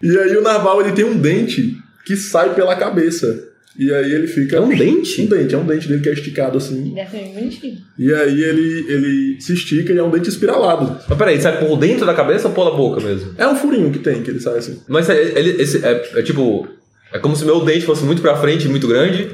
[0.02, 3.50] E aí o narval ele tem um dente que sai pela cabeça.
[3.78, 4.58] E aí ele fica.
[4.58, 5.22] É um dente?
[5.22, 6.94] Um dente, é um dente dele que é esticado assim.
[6.94, 7.78] Deve ser bonitinho.
[7.98, 11.00] E aí ele, ele se estica e é um dente espiralado.
[11.08, 13.34] Mas peraí, sai por dentro da cabeça ou pela boca mesmo?
[13.38, 14.82] É um furinho que tem, que ele sai assim.
[14.90, 16.68] Mas é- ele, esse, é, é tipo.
[17.14, 19.30] É como se meu dente fosse muito pra frente e muito grande.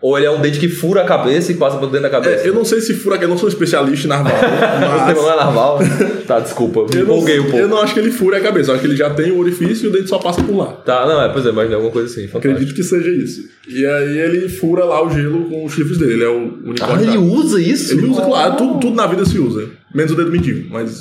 [0.00, 2.44] Ou ele é um dente que fura a cabeça e passa por dentro da cabeça?
[2.44, 4.32] É, eu não sei se fura, eu não sou especialista em narval.
[4.36, 5.78] Você mas não é narval?
[6.26, 6.80] tá, desculpa.
[6.82, 7.58] Me eu, não, empolguei um pouco.
[7.58, 9.38] eu não acho que ele fura a cabeça, eu acho que ele já tem o
[9.38, 10.66] orifício e o dente só passa por lá.
[10.66, 12.28] Tá, não, é, pois é, imaginei alguma coisa assim.
[12.28, 12.52] Fantástico.
[12.52, 13.48] Acredito que seja isso.
[13.68, 16.12] E aí ele fura lá o gelo com os chifres dele.
[16.12, 17.02] Ele é o Ah, unicórnio.
[17.08, 17.92] ele da- usa isso?
[17.94, 19.64] Ele usa, claro, tudo, tudo na vida se usa.
[19.94, 21.00] Menos o dedo mindinho, mas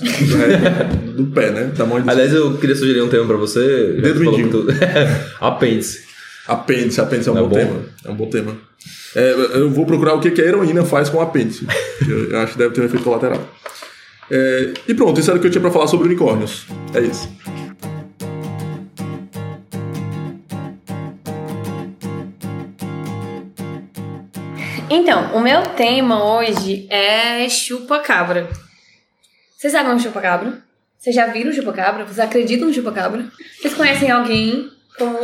[1.15, 1.69] do pé, né?
[1.75, 3.97] De Aliás, eu queria sugerir um tema pra você.
[4.01, 4.47] Dedo você mindinho.
[4.51, 4.67] muito-
[5.41, 6.05] Apêndice.
[6.47, 7.55] Apêndice, apêndice é um É bom, bom?
[7.55, 7.85] tema.
[8.05, 8.57] É um bom tema.
[9.15, 11.65] É, eu vou procurar o que que a heroína faz com o apêndice.
[12.07, 13.41] eu, eu acho que deve ter um efeito colateral.
[14.29, 16.65] É, e pronto, isso era o que eu tinha pra falar sobre unicórnios.
[16.93, 17.29] É isso.
[24.89, 28.47] Então, o meu tema hoje é chupa-cabra.
[29.57, 30.59] Vocês sabem o chupa-cabra?
[30.97, 32.05] Vocês já viram o chupa-cabra?
[32.05, 33.25] Vocês acreditam no chupa-cabra?
[33.59, 35.17] Vocês conhecem alguém como...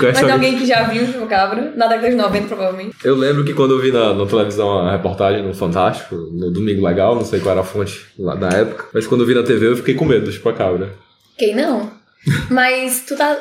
[0.00, 0.32] Mas alguém?
[0.32, 1.72] alguém que já viu o chupa-cabra?
[1.76, 2.96] Na década de 90, provavelmente.
[3.04, 6.86] Eu lembro que quando eu vi na, na televisão a reportagem no Fantástico, no Domingo
[6.86, 9.42] Legal, não sei qual era a fonte lá da época, mas quando eu vi na
[9.42, 10.92] TV eu fiquei com medo do chupacabra.
[11.36, 11.90] Quem não?
[12.50, 13.36] Mas tu tá...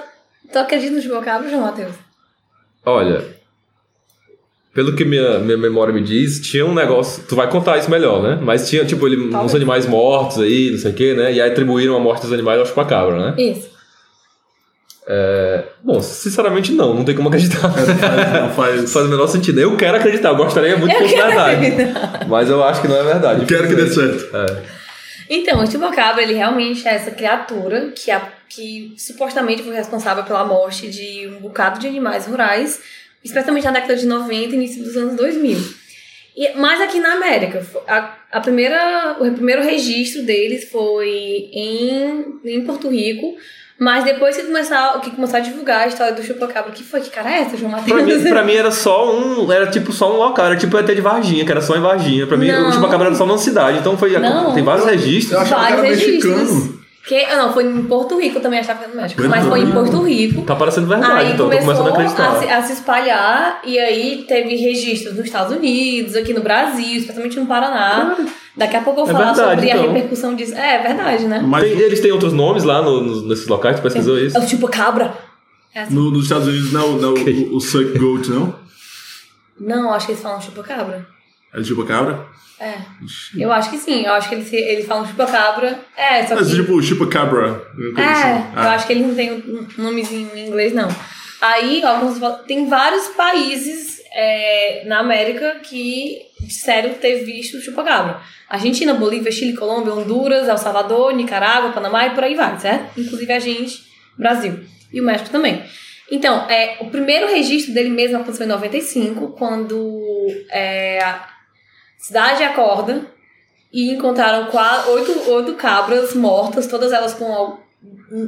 [0.51, 1.93] Tu acredita no chupa-cabra, João Matheus?
[2.86, 3.23] Olha,
[4.73, 7.23] pelo que minha, minha memória me diz, tinha um negócio.
[7.29, 8.39] Tu vai contar isso melhor, né?
[8.41, 11.31] Mas tinha, tipo, ele, uns animais mortos aí, não sei o quê, né?
[11.31, 13.36] E aí atribuíram a morte dos animais ao chupacabra, né?
[13.38, 13.72] Isso.
[15.84, 17.68] Bom, sinceramente não, não tem como acreditar.
[17.68, 18.80] Não faz.
[18.92, 19.60] Faz o menor sentido.
[19.60, 21.68] Eu quero acreditar, eu gostaria muito que fosse verdade.
[22.28, 23.46] Mas eu acho que não é verdade.
[23.46, 24.36] Quero que dê certo.
[24.36, 24.84] É.
[25.30, 30.44] Então, o chupacabra, ele realmente é essa criatura que, a- que supostamente foi responsável pela
[30.46, 32.80] morte de um bocado de animais rurais,
[33.24, 35.58] especialmente na década de 90 e início dos anos 2000.
[36.36, 42.62] E, mas aqui na América, a, a primeira, o primeiro registro deles foi em, em
[42.66, 43.36] Porto Rico,
[43.84, 47.02] mas depois que começaram, que começaram a divulgar a história do chupacabra, que foi?
[47.02, 48.22] Que cara é essa, João Pra Matheus?
[48.24, 49.52] mim, pra mim era só um.
[49.52, 52.26] Era tipo só um local, era tipo até de Varginha, que era só em Varginha.
[52.26, 52.69] Pra mim, Não.
[52.69, 53.78] o Chupacabra era só numa cidade.
[53.80, 54.17] Então foi.
[54.17, 54.54] Não.
[54.54, 55.34] Tem vários registros.
[55.34, 56.36] Eu achava que era Vários mexicano.
[56.38, 56.84] registros.
[57.06, 59.60] Que, ah, não, foi em Porto Rico, também achava que era no México, mas foi
[59.60, 59.72] em.
[59.72, 60.41] Porto Rico.
[60.43, 62.30] Tá parecendo verdade, Aí então tô começou começando a acreditar.
[62.32, 66.96] a se, a se espalhar e aí teve registros nos Estados Unidos, aqui no Brasil,
[67.00, 68.15] especialmente no Paraná.
[68.56, 69.94] Daqui a pouco eu vou É falar verdade, sobre a então.
[69.94, 70.54] repercussão disso.
[70.56, 71.42] É, é verdade, né?
[71.46, 74.38] Mas Tem- eles têm outros nomes lá no- no- nesses locais, tu pesquisou isso?
[74.38, 75.18] É o tipo cabra.
[75.76, 75.96] É assim.
[75.96, 78.56] no- nos Estados Unidos não, não o, o Suck Goat, não?
[79.60, 81.06] Não, acho que eles falam chupacabra.
[81.52, 82.26] É de chupacabra?
[82.60, 82.76] É.
[83.36, 85.80] Eu acho que sim, eu acho que eles, eles falam chupacabra.
[85.98, 86.56] É, só Mas que.
[86.58, 87.62] tipo chupacabra.
[87.98, 88.44] É, assim.
[88.56, 90.88] eu acho que eles não têm um nomezinho em inglês, não.
[91.42, 98.21] Aí, ó, tem vários países é, na América que disseram ter visto chupacabra.
[98.49, 102.99] Argentina, Bolívia, Chile, Colômbia, Honduras, El Salvador, Nicarágua, Panamá e por aí vai, certo?
[102.99, 103.84] Inclusive a gente,
[104.17, 104.60] Brasil.
[104.91, 105.63] E o México também.
[106.12, 110.02] Então, é, o primeiro registro dele mesmo aconteceu em 95, quando
[110.52, 111.28] é, a
[111.97, 113.06] cidade acorda
[113.71, 117.58] e encontraram qua- oito, oito cabras mortas, todas elas com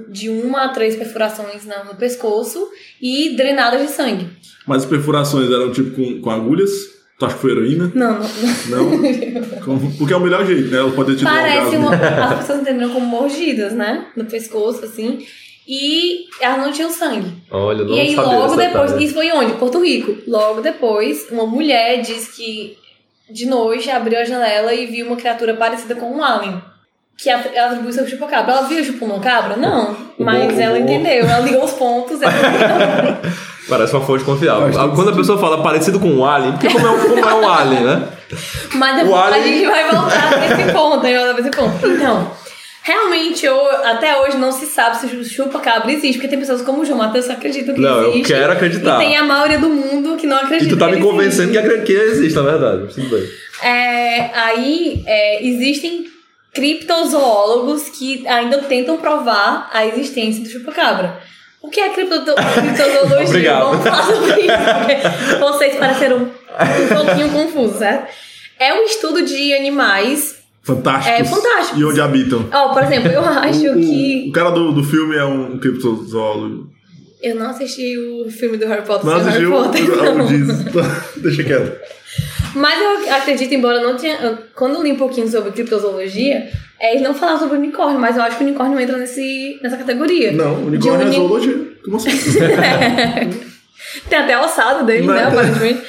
[0.09, 2.67] de uma a três perfurações no pescoço
[3.01, 4.27] e drenadas de sangue.
[4.67, 6.71] Mas as perfurações eram tipo com, com agulhas?
[7.17, 7.91] Tu acha que foi heroína?
[7.95, 8.89] Não, não.
[8.89, 9.01] Não?
[9.63, 10.79] Como- Porque é o melhor jeito, né?
[10.79, 11.87] Ela pode ter tido um Parece orgasmo.
[11.87, 11.95] uma.
[12.25, 14.07] As pessoas entenderam como mordidas, né?
[14.17, 15.25] No pescoço, assim.
[15.67, 17.31] E elas não tinham sangue.
[17.49, 18.91] Olha, eu não E aí, sabia logo depois.
[19.01, 19.53] Isso foi onde?
[19.53, 20.17] Porto Rico.
[20.27, 22.77] Logo depois, uma mulher diz que
[23.31, 26.61] de noite abriu a janela e viu uma criatura parecida com um alien.
[27.17, 28.51] Que a- ela atribui seu chupacabra.
[28.53, 29.55] Ela viu o chupacabra?
[29.57, 29.95] Não.
[30.19, 30.83] Mas bom, ela bom.
[30.83, 31.25] entendeu.
[31.25, 32.21] Ela ligou os pontos.
[32.21, 32.33] Ela...
[33.67, 34.69] Parece uma fonte confiável.
[34.93, 37.49] Quando a pessoa fala parecido com um alien, porque como é um, como é um
[37.49, 38.07] alien, né?
[38.75, 41.87] Mas depois O a alien- gente vai voltar nesse ponto, a nesse ponto.
[41.87, 42.31] Então,
[42.83, 46.81] realmente, eu, até hoje não se sabe se o chupa-cabra existe, porque tem pessoas como
[46.81, 48.33] o João Matheus que acreditam que Não, eu existe.
[48.33, 49.01] quero acreditar.
[49.01, 50.65] E tem a maioria do mundo que não acredita.
[50.65, 51.73] E tu tá me convencendo que, existe.
[51.73, 52.93] acre- que existe, na verdade.
[52.93, 53.27] Tudo bem.
[53.63, 56.05] É, aí, é, existem
[56.55, 61.19] criptozoólogos que ainda tentam provar a existência do chupacabra.
[61.61, 63.27] O que é cripto criptozoologia?
[63.27, 63.65] Obrigado.
[63.71, 68.07] Vamos falar sobre isso, porque vocês pareceram um pouquinho confusos, certo?
[68.59, 70.35] É um estudo de animais.
[70.61, 71.19] Fantásticos.
[71.19, 71.79] É, fantásticos.
[71.79, 72.47] E onde habitam.
[72.51, 74.25] Ó, por exemplo, eu acho O, o- que.
[74.29, 76.69] o cara do, do filme é um criptozoólogo.
[77.21, 80.09] Eu não assisti o filme do Harry Potter Não sem Harry assistiu Potter.
[80.11, 80.25] o não.
[80.27, 80.65] diz.
[81.17, 81.79] Deixa quieto.
[82.55, 84.39] Mas eu acredito, embora eu não tenha.
[84.55, 88.23] Quando eu li um pouquinho sobre criptozoologia, é, eles não falaram sobre unicórnio, mas eu
[88.23, 90.31] acho que o unicórnio entra nesse, nessa categoria.
[90.31, 91.67] Não, unicórnio é uni- zoologia.
[91.83, 92.09] Como assim?
[94.09, 95.21] Tem até a ossada dele, né?
[95.23, 95.27] Não.
[95.29, 95.81] Aparentemente.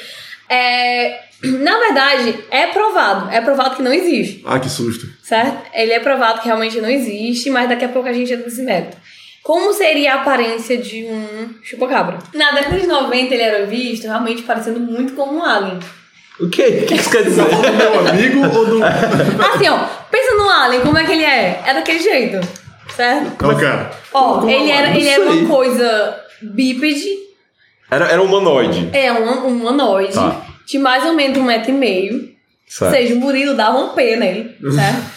[0.49, 3.29] É, na verdade, é provado.
[3.31, 5.05] É provado que não existe, ah, que susto.
[5.21, 5.69] certo?
[5.73, 8.61] Ele é provado que realmente não existe, mas daqui a pouco a gente entra nesse
[8.63, 8.97] mérito.
[9.43, 12.17] Como seria a aparência de um chupacabra?
[12.33, 15.79] Na década de 90 ele era visto realmente parecendo muito como um alien.
[16.39, 16.81] O quê?
[16.83, 17.43] O que isso quer dizer?
[17.49, 18.83] Do meu amigo ou do.
[18.83, 19.79] Assim, ó,
[20.11, 21.61] pensa no alien, como é que ele é?
[21.65, 22.39] É daquele jeito,
[22.95, 23.43] certo?
[23.43, 23.91] Não, cara.
[24.13, 25.33] Ó, Como- ele era, Não ele era sei.
[25.39, 27.07] uma coisa bípede,
[27.89, 28.89] Era, era um humanoide.
[28.93, 30.41] é um, um humanoide, Tá.
[30.65, 32.13] de mais ou menos um metro e meio.
[32.15, 32.29] Ou
[32.67, 32.91] Certo.
[32.91, 35.16] seja, o Murilo dava um P nele, certo?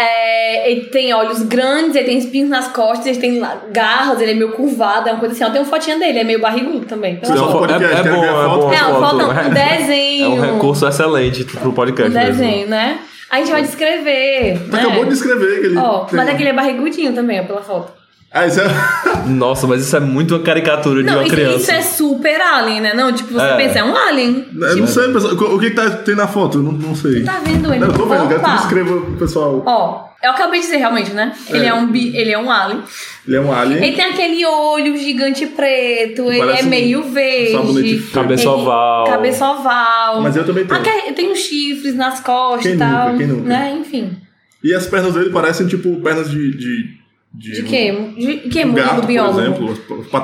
[0.00, 4.34] É, ele tem olhos grandes, ele tem espinhos nas costas, ele tem garras, ele é
[4.34, 5.44] meio curvado, é uma coisa assim.
[5.44, 7.20] Ó, tem uma fotinha dele, é meio barrigudo também.
[7.22, 8.72] Então, um podcast, é, é quero bom, é bom.
[8.72, 9.20] é uma foto.
[9.20, 10.10] foto, um desenho.
[10.20, 12.32] É um recurso excelente pro podcast um mesmo.
[12.32, 12.98] desenho, né?
[13.30, 14.58] A gente vai descrever.
[14.58, 14.82] Tu né?
[14.82, 15.78] acabou de escrever que ele.
[15.78, 17.99] Ó, tem- mas é que ele é barrigudinho também, ó, pela foto.
[18.32, 18.64] Ah, isso é.
[19.26, 21.56] Nossa, mas isso é muito uma caricatura de Não, uma isso, criança.
[21.56, 22.94] isso é super alien, né?
[22.94, 23.56] Não, tipo, você É.
[23.56, 24.46] pensa, é um alien.
[24.54, 25.34] Eu não sei, pessoal.
[25.34, 26.58] O que, que tá, tem na foto?
[26.58, 27.24] Eu não, não sei.
[27.24, 27.80] Tá vendo ele?
[27.80, 29.62] Não, eu tô vendo, quero que descreva pro pessoal.
[29.66, 31.32] Ó, eu acabei de dizer realmente, né?
[31.48, 32.82] Ele é, um, bi- ele é um alien.
[33.26, 33.82] Ele é um alien.
[33.84, 37.52] Ele tem aquele olho gigante preto, ele Parece é um meio verde.
[37.52, 38.10] sabonete feio.
[38.12, 39.04] Cabeça ele- oval.
[39.06, 40.20] Cabeça oval.
[40.22, 40.80] Mas eu também tenho.
[40.80, 43.06] Ah, tem uns chifres nas costas Quem e tal.
[43.08, 43.48] nunca, quem nunca?
[43.48, 43.76] Né?
[43.80, 44.16] Enfim.
[44.62, 46.56] E as pernas dele parecem tipo pernas de.
[46.56, 46.99] De,
[47.32, 47.92] De quê?
[48.16, 49.40] De que Um mundo gato, do por biólogo?
[49.40, 49.76] exemplo.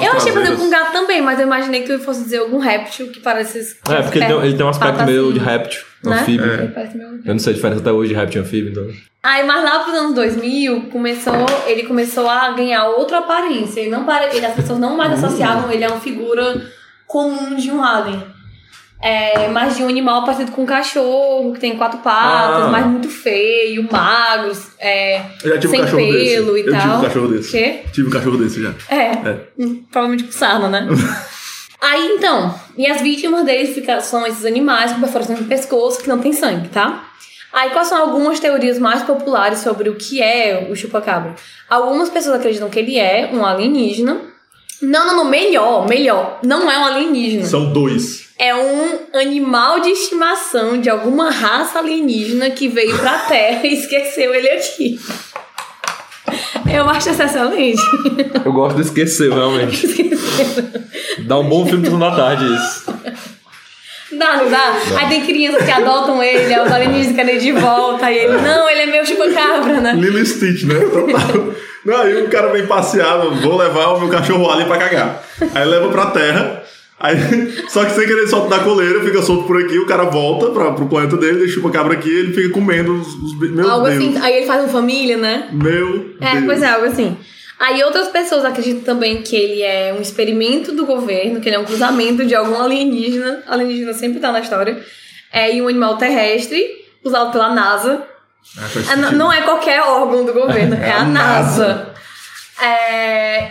[0.03, 2.59] Eu achei, por exemplo, com gato também, mas eu imaginei que eu fosse dizer algum
[2.59, 3.77] réptil que parece.
[3.89, 5.33] É, porque ele tem, ele tem um aspecto meio assim.
[5.35, 5.85] de réptil.
[6.05, 6.21] né?
[6.21, 6.73] Anfíbio.
[6.75, 8.89] Parece meio- Eu não sei a diferença até hoje de réptil e anfíbio, então.
[9.23, 11.33] Aí, mas lá pros anos 2000, começou,
[11.67, 13.81] ele começou a ganhar outra aparência.
[13.81, 14.37] Ele não pare...
[14.37, 16.61] ele, as pessoas não mais associavam ele a uma figura
[17.07, 18.23] comum de um alien.
[19.03, 22.69] É, mas de um animal parecido com um cachorro, que tem quatro patas, Ah.
[22.73, 26.35] mas muito feio, magro, é, Eu sem um cachorro desse.
[26.35, 26.81] pelo e eu tal.
[26.81, 27.51] tive um cachorro desse.
[27.51, 27.81] Quê?
[27.93, 28.75] Tive um cachorro desse já.
[28.89, 30.89] É, hum, provavelmente com sarna, né?
[31.81, 36.09] Aí então, e as vítimas deles fica- são esses animais com perfurações no pescoço que
[36.09, 37.05] não tem sangue, tá?
[37.53, 41.35] Aí quais são algumas teorias mais populares sobre o que é o chupacabra?
[41.69, 44.21] Algumas pessoas acreditam que ele é um alienígena.
[44.83, 46.39] Não, não, não, melhor, melhor.
[46.43, 47.45] Não é um alienígena.
[47.47, 48.26] São dois.
[48.39, 54.35] É um animal de estimação de alguma raça alienígena que veio pra Terra e esqueceu
[54.35, 55.01] ele aqui.
[56.71, 57.83] Eu acho isso excelente.
[58.45, 59.89] Eu gosto de esquecer, realmente.
[61.21, 62.85] Dá um bom filme de da tarde isso.
[64.13, 64.75] Dá, não dá?
[64.99, 68.37] Aí tem crianças que adotam ele, aí os alienígenas querem ele de volta, aí ele,
[68.39, 69.93] não, ele é meu chupacabra, né?
[69.95, 70.79] Lilo e Stitch, né?
[70.79, 71.55] Total.
[71.85, 75.23] Não, aí o cara vem passear, vou levar o meu cachorro alien pra cagar.
[75.55, 76.63] Aí leva pra terra.
[76.99, 77.17] Aí,
[77.69, 80.73] só que sem querer solta da coleira, fica solto por aqui, o cara volta pra,
[80.73, 83.07] pro planeta dele, deixa o chupacabra aqui ele fica comendo os.
[83.15, 83.99] os meu Algo Deus.
[83.99, 85.49] assim, aí ele faz uma família, né?
[85.53, 86.45] Meu É, Deus.
[86.47, 87.17] pois é, algo assim.
[87.59, 91.59] Aí outras pessoas acreditam também que ele é um experimento do governo, que ele é
[91.59, 94.83] um cruzamento de algum alienígena, alienígena sempre tá na história,
[95.33, 96.67] é, e um animal terrestre,
[97.05, 98.03] usado pela NASA.
[98.59, 101.95] Ah, É, não é qualquer órgão do governo, é, a NASA.
[102.63, 103.51] É,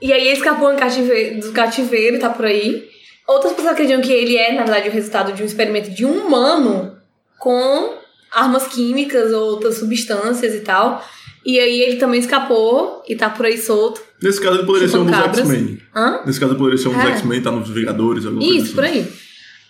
[0.00, 2.88] e aí ele escapou em cativeiro, do cativeiro e tá por aí.
[3.26, 6.26] Outras pessoas acreditam que ele é, na verdade, o resultado de um experimento de um
[6.26, 6.96] humano
[7.38, 7.94] com
[8.32, 11.04] armas químicas ou outras substâncias e tal.
[11.44, 14.00] E aí ele também escapou e tá por aí solto.
[14.20, 15.16] Nesse caso ele poderia ser um dos.
[15.16, 15.78] X-Men.
[16.24, 17.12] Nesse caso ele poderia ser um dos É.
[17.12, 18.74] X-Men, tá nos Vingadores, alguma coisa Isso, assim.
[18.74, 19.12] por aí.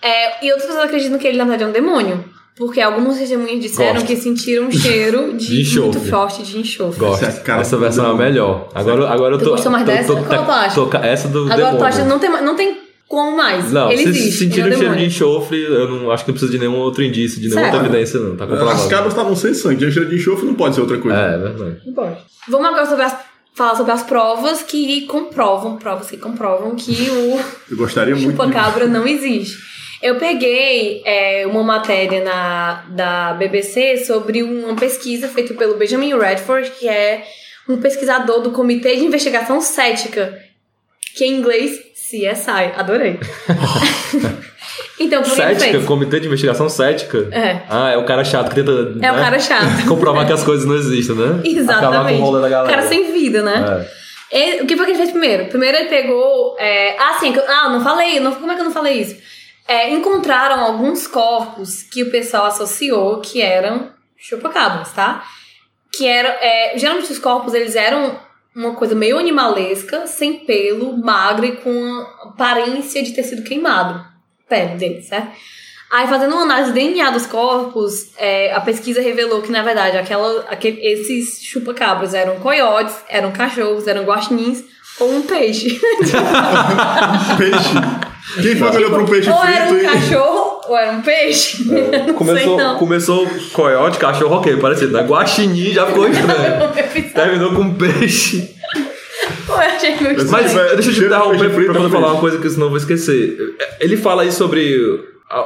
[0.03, 2.25] É, e outras pessoas acreditam que ele, na verdade, é um demônio.
[2.57, 4.07] Porque algumas testemunhas disseram Gosto.
[4.07, 6.99] que sentiram um cheiro de, De muito forte de enxofre.
[6.99, 7.25] Gosto.
[7.27, 8.69] Essa cara Essa versão é a melhor.
[8.75, 9.51] Agora, agora eu Tu tô.
[9.51, 10.07] gostou mais tô- dessa?
[10.17, 10.75] tô- Qual tu acha?
[10.75, 11.79] tô- essa do Agora demônio.
[11.79, 13.71] tu acha que não tem, não tem como mais.
[13.71, 14.33] Não, ele se existe.
[14.39, 16.59] sentir ele um é um cheiro de enxofre, eu não acho que não precisa de
[16.59, 17.79] nenhum outro indício, de nenhuma Sério?
[17.79, 18.37] outra evidência, não.
[18.37, 18.89] Tá As comprovado.
[18.89, 21.17] cabras estavam sem sangue, tinha cheiro de enxofre, não pode ser outra coisa.
[21.19, 21.77] É, é verdade.
[21.85, 22.17] Não pode.
[22.49, 23.17] Vamos agora sobre as-
[23.55, 27.39] falar sobre as provas que comprovam, provas que comprovam que o
[27.71, 28.27] Eu gostaria muito.
[28.29, 29.59] de- chupacabra não existe.
[30.07, 36.71] Eu peguei é, uma matéria na, da BBC sobre uma pesquisa feita pelo Benjamin Redford,
[36.79, 37.25] que é
[37.69, 40.39] um pesquisador do Comitê de Investigação Cética,
[41.17, 42.73] que em inglês CSI.
[42.77, 43.19] Adorei.
[45.01, 45.81] então, por Cética?
[45.81, 47.29] Comitê de Investigação Cética.
[47.33, 47.63] É.
[47.69, 48.71] Ah, é o cara chato que tenta.
[48.71, 49.87] É o né, cara chato.
[49.89, 51.25] Comprovar que as coisas não existem, né?
[51.25, 52.21] Acabar com Exatamente.
[52.21, 52.77] o rolê da O galera.
[52.77, 53.89] cara sem vida, né?
[54.31, 54.39] É.
[54.39, 55.47] Ele- o que foi que ele fez primeiro?
[55.47, 56.55] Primeiro ele pegou.
[56.61, 58.21] é, ah, sim, ah, não falei.
[58.21, 59.17] Não, como é que eu não falei isso?
[59.69, 65.25] É, encontraram alguns corpos que o pessoal associou que eram chupacabras, tá?
[65.93, 66.31] Que eram.
[66.41, 68.19] é, geralmente os corpos eles eram
[68.55, 74.03] uma coisa meio animalesca, sem pelo, magro e com aparência de ter sido queimado.
[74.49, 75.31] Pele deles, certo?
[75.91, 79.97] Aí, fazendo uma análise do DNA dos corpos, é, a pesquisa revelou que, na verdade,
[79.97, 84.65] aquela, aquele- esses chupacabras eram coiotes, eram cachorros, eram guaxinins
[84.99, 85.79] ou um peixe.
[87.39, 88.06] Peixe.
[88.35, 89.89] Quem foi que olhou pra um peixe ou era um frito e.
[89.89, 91.65] cachorro ou era um peixe.
[91.65, 94.93] Sei, Começou, começou coiote, cachorro, ok, parecido.
[94.93, 97.13] Da guaxinim já ficou estranho.
[97.15, 98.51] Terminou com peixe.
[99.49, 100.75] Eu achei meio Mas estranho.
[100.75, 102.71] deixa eu te interromper peixe frito pra é um falar uma coisa que senão eu
[102.71, 103.39] vou esquecer.
[103.81, 105.01] Ele fala aí sobre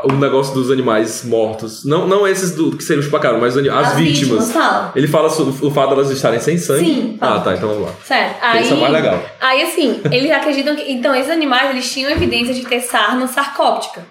[0.05, 1.85] o negócio dos animais mortos.
[1.85, 3.11] Não, não esses do, que seriam os
[3.41, 3.97] mas as, As vítimas.
[3.97, 4.93] vítimas, fala.
[4.95, 6.85] Ele fala sobre o fato de elas estarem sem sangue?
[6.85, 7.37] Sim, fala.
[7.37, 7.93] Ah, tá, então vamos lá.
[8.05, 8.37] Certo.
[8.43, 9.23] Aí, Isso é mais legal.
[9.41, 10.91] Aí, assim, eles acreditam que.
[10.93, 14.03] Então, esses animais eles tinham evidência de ter sarna sarcóptica,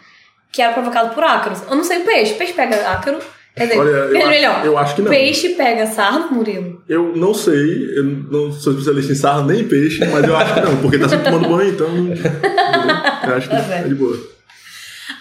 [0.52, 1.62] que era provocado por ácaros.
[1.70, 2.34] Eu não sei o peixe.
[2.34, 3.20] Peixe pega ácaro.
[3.56, 4.66] Quer dizer, Olha, eu acho- melhor.
[4.66, 5.10] eu acho que não.
[5.12, 6.82] Peixe pega sarna, Murilo.
[6.88, 10.54] Eu não sei, eu não sou especialista em sarra nem em peixe, mas eu acho
[10.54, 11.88] que não, porque tá sempre tomando banho, então.
[13.30, 14.18] Eu acho que Tá é de boa.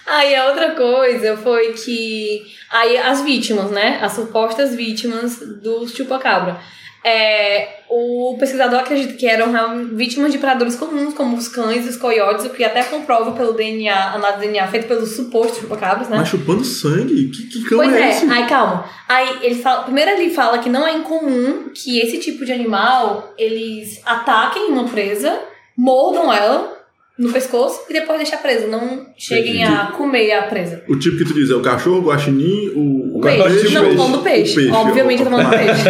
[0.09, 2.43] Aí a outra coisa foi que.
[2.71, 3.99] Aí as vítimas, né?
[4.03, 6.59] As supostas vítimas do chupacabra.
[7.05, 11.97] É, o pesquisador acredita que eram vítimas de predadores comuns, como os cães e os
[11.97, 16.17] coiotes, o que até comprova pelo DNA, análise DNA feita pelos supostos chupacabras, né?
[16.19, 17.31] Mas chupando sangue?
[17.31, 18.29] Que, que cão Pois é, é, esse?
[18.29, 18.85] aí calma.
[19.09, 23.33] Aí ele fala, primeiro ele fala que não é incomum que esse tipo de animal
[23.39, 25.41] eles ataquem uma presa,
[25.77, 26.78] mordam ela
[27.19, 30.85] no pescoço e depois deixam presa, não cheguem a comer a presa.
[30.89, 33.97] O tipo que tu diz é o cachorro, o guaxinim, o, O peixe, não, tô
[33.97, 34.71] falando do o peixe.
[34.71, 35.83] Obviamente, eu falando do peixe.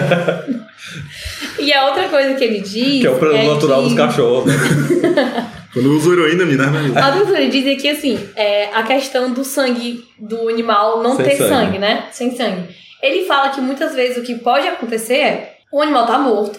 [1.61, 3.01] e a outra coisa que ele diz.
[3.03, 4.47] Que é o produto é natural que- dos cachorros.
[4.47, 4.55] né?
[5.73, 9.45] Quando uso heroína, me dá na A doutora dizem que, assim, é, a questão do
[9.45, 11.49] sangue do animal não Sem ter sangue.
[11.51, 11.79] sangue.
[11.79, 12.05] né?
[12.11, 12.75] Sem sangue.
[13.03, 16.59] Ele fala que muitas vezes o que pode acontecer é o animal tá morto,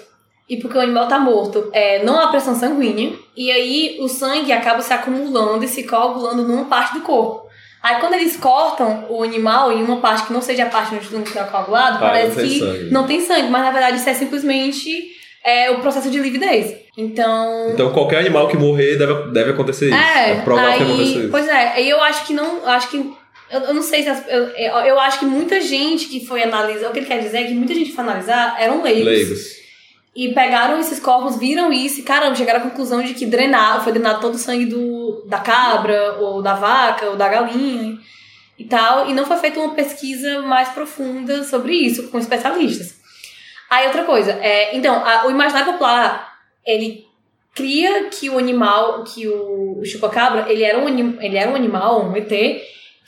[0.50, 4.52] e porque o animal tá morto, é, não há pressão sanguínea, e aí o sangue
[4.52, 7.48] acaba se acumulando e se coagulando numa parte do corpo.
[7.84, 11.06] Aí quando eles cortam o animal em uma parte que não seja a parte onde
[11.08, 12.92] o sangue está coagulado, Ah, parece não que sangue.
[12.92, 15.12] não tem sangue, mas na verdade isso é simplesmente
[15.46, 16.76] é, o processo de lividez.
[16.98, 19.96] Então, Então qualquer animal que morrer deve, deve acontecer isso.
[19.98, 21.30] é, provável que aconteça aí, isso.
[21.32, 24.28] pois é, aí eu acho que não, acho que eu, eu não sei se as,
[24.28, 27.38] eu, eu eu acho que muita gente que foi analisar, o que ele quer dizer
[27.38, 29.59] é que muita gente que foi analisar eram leigos, Leigos.
[30.16, 33.94] E pegaram esses corpos, viram isso e caramba, chegaram à conclusão de que drenar, foi
[33.94, 37.98] drenado todo o sangue do da cabra ou da vaca ou da galinha
[38.58, 43.00] e tal, e não foi feita uma pesquisa mais profunda sobre isso com especialistas.
[43.70, 46.34] Aí outra coisa, é, então, a- o imaginário popular,
[46.66, 47.06] ele
[47.56, 50.88] cria que o animal, que o, o chupacabra, ele era, um,
[51.22, 52.32] ele era um animal, um ET,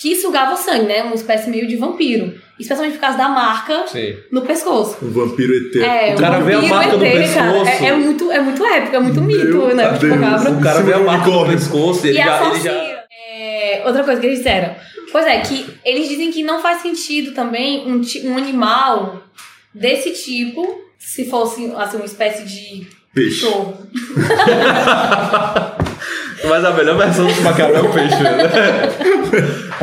[0.02, 1.04] que sugava sangue, né?
[1.04, 2.34] Uma espécie meio de vampiro.
[2.60, 4.16] Especialmente por causa da marca Sim.
[4.32, 4.98] no pescoço.
[5.00, 5.76] Um vampiro ET.
[5.76, 7.70] É, O cara vê a vampiro marca no ET, cara, pescoço.
[7.70, 9.90] É, é muito, é muito épico, é muito mito, Meu né?
[9.90, 10.14] O Deus.
[10.14, 10.52] chupacabra.
[10.54, 12.72] O cara vê a marca no pescoço e ele E já, ele já.
[12.72, 14.74] É, outra coisa que eles disseram.
[15.12, 19.22] Pois é, que eles dizem que não faz sentido também um, um animal
[19.72, 23.46] desse tipo, se fosse assim, uma espécie de Peixe.
[23.46, 23.78] cachorro.
[26.44, 28.32] Mas a melhor versão do chupacabra é o peixe, né?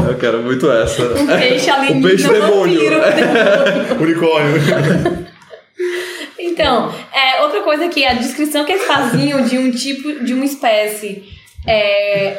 [0.08, 1.02] Eu quero muito essa.
[1.02, 1.98] Um peixe alienígena.
[1.98, 2.80] O peixe demônio.
[2.80, 4.00] demônio.
[4.00, 5.28] Unicórnio.
[6.38, 10.44] Então, é, outra coisa que a descrição que eles faziam de um tipo, de uma
[10.44, 11.24] espécie.
[11.66, 12.38] É,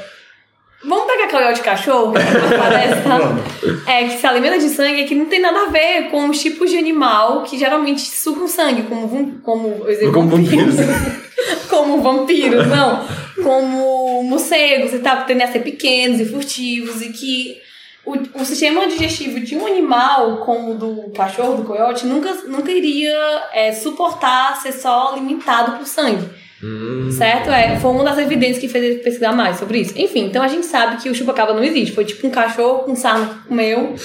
[0.83, 1.27] vamos pegar
[1.61, 3.91] cachorro, que mais parece, tá?
[3.91, 6.41] É, que se alimenta de sangue, é que não tem nada a ver com os
[6.41, 10.75] tipos de animal que geralmente sugam sangue, como, como, dizer, Como vampiros.
[10.75, 11.67] vampiros.
[11.69, 13.05] como vampiros, não.
[13.43, 17.57] Como morcegos e tal, que tendem a ser pequenos e furtivos, e que
[18.05, 22.71] o, o sistema digestivo de um animal, como o do cachorro, do coiote, nunca, nunca
[22.71, 26.27] iria é, suportar ser só alimentado por sangue.
[26.63, 27.09] Hum.
[27.11, 27.49] Certo?
[27.49, 29.93] É, foi uma das evidências que fez ele pesquisar mais sobre isso.
[29.97, 31.95] Enfim, então a gente sabe que o chupacabra não existe.
[31.95, 33.95] Foi tipo um cachorro com sarna que comeu,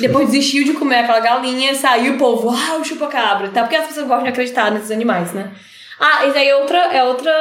[0.00, 3.48] depois desistiu de comer aquela galinha, saiu o povo, ah, o chupacabra.
[3.48, 3.62] Tá?
[3.62, 5.50] Porque as pessoas gostam de acreditar nesses animais, né?
[5.98, 7.32] Ah, isso aí é outra, é outra,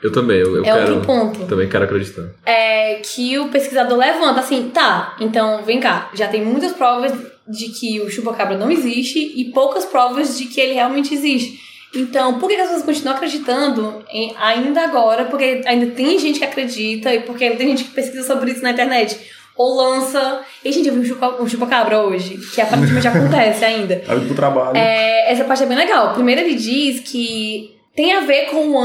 [0.00, 0.94] Eu também, eu, eu é quero.
[0.94, 1.46] outro ponto.
[1.46, 2.22] Também quero acreditar.
[2.46, 7.12] É que o pesquisador levanta assim, tá, então vem cá, já tem muitas provas
[7.48, 11.58] de que o chupacabra não existe e poucas provas de que ele realmente existe.
[11.96, 15.24] Então, por que as pessoas continuam acreditando em- ainda agora?
[15.26, 18.62] Porque ainda tem gente que acredita e porque ainda tem gente que pesquisa sobre isso
[18.62, 19.18] na internet.
[19.56, 20.40] Ou lança.
[20.64, 23.96] E, gente, eu vi um, chupa, um chupacabra hoje, que aparentemente acontece ainda.
[24.04, 24.76] Tá indo pro trabalho.
[24.76, 26.12] É, essa parte é bem legal.
[26.14, 28.78] Primeiro ele diz que tem a ver com o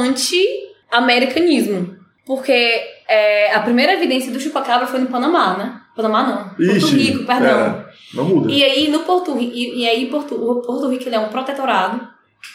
[0.91, 1.97] anti-americanismo.
[2.25, 5.81] Porque é, a primeira evidência do chupacabra foi no Panamá, né?
[5.95, 6.43] Panamá não.
[6.49, 7.49] Porto Ixi, Rico, perdão.
[7.59, 8.51] é, não muda.
[8.51, 11.29] E aí no Porto Rico, e, e aí Porto, o Porto Rico ele é um
[11.29, 12.07] protetorado.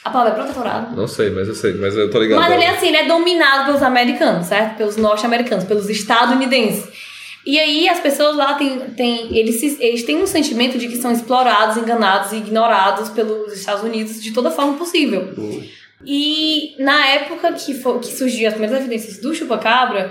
[0.04, 0.96] A palavra é protetorado.
[0.96, 2.38] Não sei, mas eu sei, mas eu tô ligado.
[2.40, 4.76] Mas ele é assim, ele é dominado pelos americanos, certo?
[4.76, 6.88] Pelos norte-americanos, pelos estadunidenses.
[7.46, 10.96] E aí as pessoas lá têm, têm eles, se- eles têm um sentimento de que
[10.96, 15.32] são explorados, enganados e ignorados pelos Estados Unidos de toda forma possível.
[16.06, 20.10] E na época que, fo- que surgiu as primeiras evidências do chupacabra,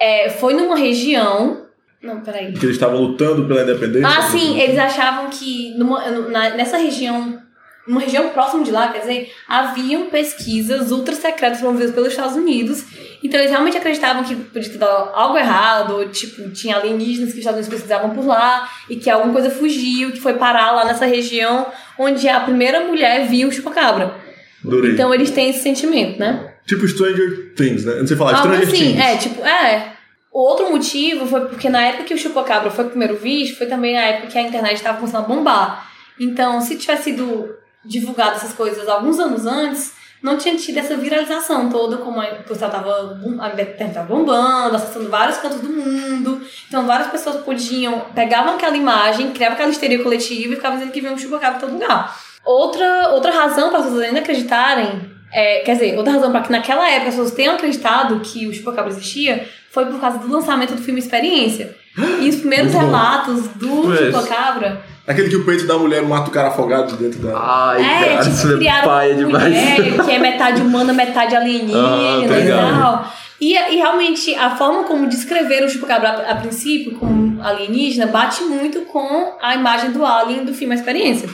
[0.00, 1.66] é, foi numa região.
[2.02, 2.52] Não, peraí.
[2.52, 4.08] Que eles estavam lutando pela independência.
[4.08, 7.40] Ah, sim, eles achavam que numa, na- nessa região,
[7.88, 12.84] numa região próxima de lá, quer dizer, haviam pesquisas ultra secretas promovidas pelos Estados Unidos.
[13.24, 17.38] Então eles realmente acreditavam que podia ter dado algo errado, ou, tipo, tinha alienígenas que
[17.38, 20.84] os Estados Unidos pesquisavam por lá, e que alguma coisa fugiu, que foi parar lá
[20.84, 21.66] nessa região
[21.98, 24.14] onde a primeira mulher viu o chupacabra.
[24.62, 24.92] Adorei.
[24.92, 26.52] Então eles têm esse sentimento, né?
[26.66, 27.94] Tipo Stranger Things, né?
[27.94, 29.00] Não sei falar, Stranger assim, Things.
[29.00, 29.92] é, tipo, é.
[30.30, 33.94] O outro motivo foi porque na época que o chupacabra foi primeiro visto, foi também
[33.94, 35.90] na época que a internet estava começando a bombar.
[36.20, 41.68] Então, se tivesse sido divulgado essas coisas alguns anos antes, não tinha tido essa viralização
[41.68, 46.40] toda, como a pessoa tava, a internet tava bombando, acessando vários cantos do mundo.
[46.66, 51.00] Então, várias pessoas podiam, pegavam aquela imagem, criavam aquela histeria coletiva e ficavam dizendo que
[51.00, 52.18] viam um chupacabra em todo lugar.
[52.44, 56.50] Outra, outra razão para as pessoas ainda acreditarem, é, quer dizer, outra razão para que
[56.50, 60.74] naquela época as pessoas tenham acreditado que o chupacabra existia foi por causa do lançamento
[60.74, 61.76] do filme Experiência.
[62.20, 64.06] E os primeiros relatos do Conheço.
[64.06, 67.32] chupacabra Aquele que o peito da mulher mata o cara afogado dentro da.
[67.34, 69.44] Ai, é, cara, tipo, isso é paia demais.
[69.44, 73.12] mulher que é metade humana, metade Ah, alienígena tá e tal.
[73.40, 78.42] E, e realmente a forma como descreveram o chupacabra a, a princípio como alienígena bate
[78.42, 81.28] muito com a imagem do alien do filme A Experiência.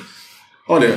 [0.68, 0.96] Olha,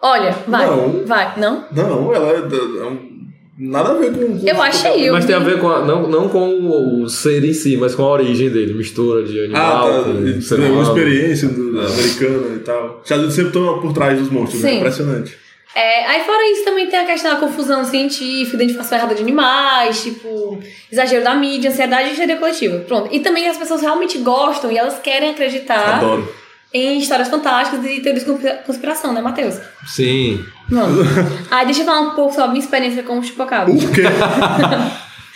[0.00, 1.04] Olha, vai, Não.
[1.04, 1.64] vai, não?
[1.72, 3.17] não, ela é, é um
[3.58, 4.38] Nada a ver com.
[4.38, 5.10] com Eu achei.
[5.10, 8.02] Mas tem a ver com a, não, não com o ser em si, mas com
[8.04, 8.72] a origem dele.
[8.74, 10.04] Mistura de Ah, animal tá.
[10.04, 10.82] com ser humano.
[10.82, 12.98] experiência do, americana e tal.
[12.98, 14.70] Os Estados Unidos sempre estão por trás dos monstros, né?
[14.70, 14.76] Sim.
[14.76, 15.36] Impressionante.
[15.74, 20.02] É, aí fora isso também tem a questão da confusão científica, identificação errada de animais,
[20.02, 20.58] tipo,
[20.90, 22.78] exagero da mídia, ansiedade e histeria coletiva.
[22.80, 23.08] Pronto.
[23.12, 26.28] E também as pessoas realmente gostam e elas querem acreditar Adoro.
[26.72, 29.56] Em histórias fantásticas e teorias de conspira- conspiração, né, Matheus?
[29.86, 30.44] Sim.
[30.68, 31.06] Vamos.
[31.50, 33.72] Aí deixa eu falar um pouco sobre a minha experiência com o chupacabra.
[33.72, 34.02] O quê?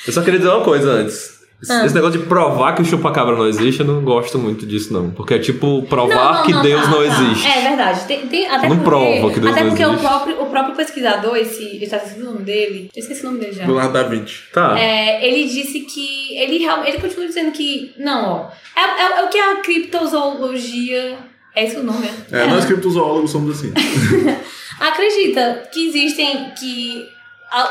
[0.07, 1.32] Eu só queria dizer uma coisa antes.
[1.63, 1.87] Esse Ah.
[1.87, 5.11] esse negócio de provar que o chupacabra não existe, eu não gosto muito disso, não.
[5.11, 7.05] Porque é tipo provar Não, não, que não, Deus tá, não tá.
[7.05, 7.47] existe.
[7.49, 8.01] É verdade.
[8.07, 10.07] Tem, tem- até Não porque, prova que Deus Até não porque o existe.
[10.07, 11.79] próprio, o próprio pesquisador, esse.
[11.83, 12.91] Eu já esqueci o nome dele.
[12.95, 13.65] Eu esqueci o nome dele já.
[13.65, 14.43] Leonardo da Vinci.
[14.53, 14.77] Tá.
[14.79, 16.37] É, ele disse que.
[16.37, 17.93] Ele, real- ele continua dizendo que.
[17.97, 18.51] Não, ó.
[18.77, 21.17] É, é- é o que a criptozoologia.
[21.55, 22.41] É esse o nome, é?
[22.41, 23.73] É, nós criptozoólogos somos assim.
[24.81, 26.51] Acredita que existem.
[26.59, 27.07] que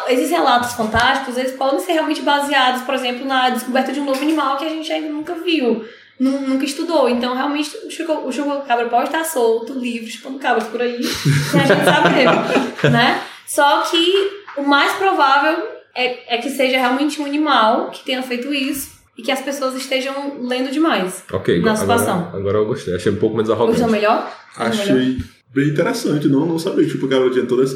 [0.07, 4.21] esses relatos fantásticos eles podem ser realmente baseados, por exemplo, na descoberta de um novo
[4.21, 5.83] animal que a gente ainda nunca viu.
[6.19, 7.09] nu- Nunca estudou.
[7.09, 11.01] Então, realmente, o chupacabra pode estar solto, livre, chupando cabras por aí,
[11.51, 12.25] sem a gente saber,
[12.91, 13.21] né?
[13.47, 15.57] Só que o mais provável
[15.95, 19.75] é, é que seja realmente um animal que tenha feito isso e que as pessoas
[19.75, 21.23] estejam lendo demais.
[21.33, 22.31] Ok, Na agora, situação.
[22.33, 22.95] agora eu gostei.
[22.95, 23.79] Achei um pouco menos arrogante.
[23.79, 24.31] Gostou melhor?
[24.57, 25.01] Gostou melhor?
[25.01, 25.17] Achei
[25.53, 26.27] bem interessante.
[26.27, 27.75] Não, não sabia que tipo, o cara tinha toda essa.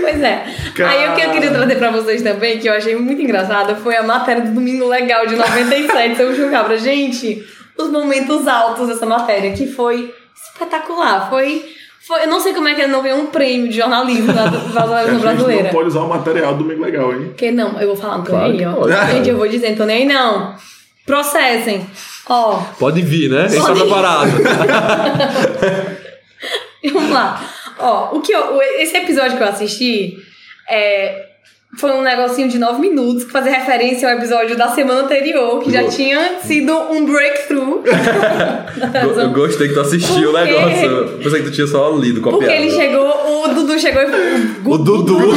[0.00, 0.44] Pois é.
[0.84, 3.96] Aí o que eu queria trazer pra vocês também, que eu achei muito engraçado, foi
[3.96, 6.76] a matéria do Domingo Legal de 97 sobre o Chupacabra.
[6.78, 7.44] Gente,
[7.78, 10.12] os momentos altos dessa matéria, que foi
[10.52, 11.28] espetacular.
[11.30, 11.64] Foi.
[12.06, 14.46] foi eu não sei como é que ele não ganhou um prêmio de jornalismo da,
[14.46, 15.62] da, da A gente brasileira.
[15.64, 17.26] não pode usar o material do Domingo Legal, hein?
[17.28, 18.72] Porque não, eu vou falar, não tô Claro nem aí, que ó.
[18.74, 19.12] pode.
[19.12, 20.54] Gente, eu vou dizer, não tô nem aí, não.
[21.06, 21.86] Processem.
[22.28, 23.46] Ó, Pode vir, né?
[23.46, 23.80] Está Pode vir.
[23.82, 24.30] preparado.
[26.92, 27.40] Vamos lá.
[27.82, 30.16] Ó, o que eu, o- esse episódio que eu assisti
[30.68, 31.26] é,
[31.78, 35.70] foi um negocinho de nove minutos que fazia referência ao episódio da semana anterior, que
[35.72, 37.82] já tinha sido um breakthrough.
[39.22, 40.52] Eu- gostei que tu assistiu o Por quê?
[40.52, 40.86] negócio.
[40.86, 42.44] Eu pensei que tu tinha só lido, copiado.
[42.44, 44.68] Porque ele chegou, o Dudu chegou e.
[44.68, 45.18] O Dudu.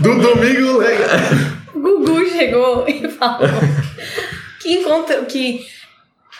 [0.00, 1.08] Do Domingo Legal.
[1.74, 3.48] O Gugu chegou e falou
[4.60, 5.60] que encontrou que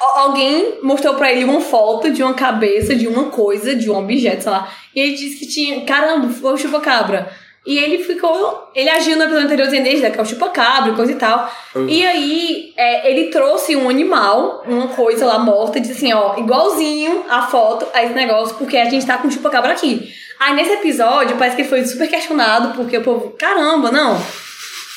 [0.01, 4.44] alguém mostrou pra ele uma foto de uma cabeça, de uma coisa, de um objeto,
[4.44, 4.72] sei lá.
[4.94, 7.30] E ele disse que tinha, caramba, foi o chupacabra.
[7.66, 10.94] E ele ficou, ele agiu no episódio anterior dizendo "Esse daqui é o chupacabra, e
[10.96, 11.53] coisa e tal.
[11.86, 16.38] E aí, é, ele trouxe um animal, uma coisa lá morta, e disse assim, ó,
[16.38, 20.09] igualzinho a foto a esse negócio, porque a gente tá com o chupacabra aqui.
[20.40, 24.16] Aí nesse episódio, parece que ele foi super questionado, porque o povo, caramba, não,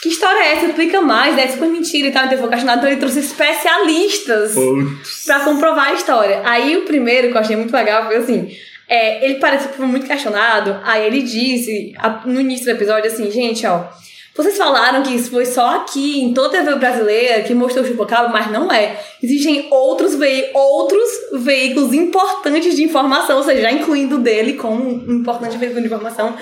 [0.01, 0.65] que história é essa?
[0.65, 1.43] Explica mais, né?
[1.43, 2.23] É super mentira e tal.
[2.23, 5.23] Então ele foi questionado, então ele trouxe especialistas Putz.
[5.25, 6.41] pra comprovar a história.
[6.43, 8.49] Aí o primeiro que eu achei muito legal foi assim.
[8.89, 10.79] é, ele parece que foi muito questionado.
[10.83, 11.93] Aí ele disse
[12.25, 13.85] no início do episódio assim, gente, ó.
[14.33, 17.87] Vocês falaram que isso foi só aqui, em toda a TV brasileira, que mostrou o
[17.87, 18.97] chupacabra, mas não é.
[19.21, 24.83] Existem outros, vei outros veículos importantes de informação, ou seja, já incluindo o dele como
[24.83, 26.33] um importante veículo de informação,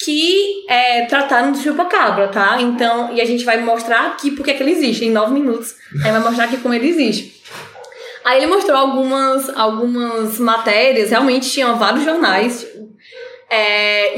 [0.00, 2.60] que é, trataram do chupacabra, tá?
[2.60, 5.74] Então, e a gente vai mostrar aqui porque é que ele existe, em nove minutos.
[6.04, 7.42] Aí vai mostrar aqui como ele existe.
[8.24, 12.66] Aí ele mostrou algumas, algumas matérias, realmente tinham vários jornais,
[13.50, 14.14] é,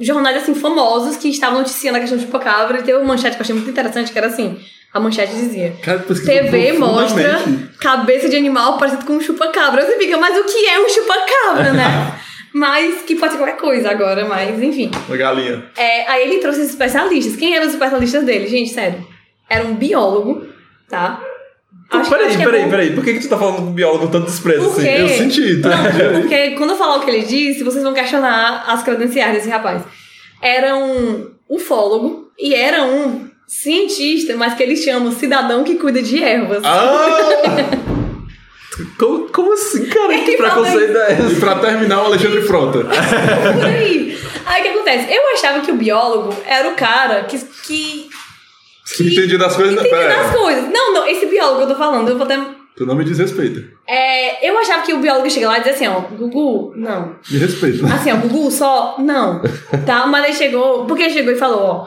[0.00, 3.42] jornais assim famosos que estavam noticiando a questão do chupacabra e teve uma manchete que
[3.42, 4.58] eu achei muito interessante, que era assim,
[4.92, 7.40] a manchete dizia Cara, TV mostra
[7.78, 9.86] cabeça de animal parecido com um chupacabra.
[9.86, 12.18] Você fica, mas o que é um chupacabra, né?
[12.52, 14.90] mas que pode ser qualquer coisa agora, mas enfim.
[15.06, 15.64] Uma galinha.
[15.76, 17.36] É, aí ele trouxe os especialistas.
[17.36, 18.46] Quem eram os especialistas dele?
[18.46, 19.06] Gente, sério.
[19.48, 20.46] Era um biólogo,
[20.88, 21.22] tá?
[21.90, 22.94] Acho peraí, acho é peraí, peraí.
[22.94, 24.88] Por que, que tu tá falando com o biólogo tanto desprezo Por assim?
[24.88, 25.70] Eu senti, tá?
[25.70, 29.48] Não, porque quando eu falar o que ele disse, vocês vão questionar as credenciais desse
[29.48, 29.82] rapaz.
[30.40, 36.22] Era um ufólogo e era um cientista, mas que eles chamam cidadão que cuida de
[36.22, 36.62] ervas.
[36.64, 37.86] Ah!
[38.98, 40.16] Como, como assim, cara?
[40.18, 41.32] Que preconceito é esse?
[41.34, 42.80] e pra terminar, o Alexandre Frota.
[42.84, 44.18] Por aí.
[44.46, 45.12] Aí o que acontece?
[45.12, 47.38] Eu achava que o biólogo era o cara que.
[47.38, 48.08] que
[48.96, 49.74] Que entendi das coisas.
[49.74, 50.68] entende Pera das coisas.
[50.72, 52.38] Não, não, esse biólogo que eu tô falando, eu vou até.
[52.76, 53.62] Tu não me desrespeita.
[53.86, 57.16] É, eu achava que o biólogo chega lá e dizia assim, ó, Gugu, não.
[57.30, 57.84] Me respeita.
[57.86, 59.42] Assim, ó, Gugu só, não.
[59.84, 60.06] Tá?
[60.06, 60.86] Mas ele chegou.
[60.86, 61.86] Porque ele chegou e falou, ó.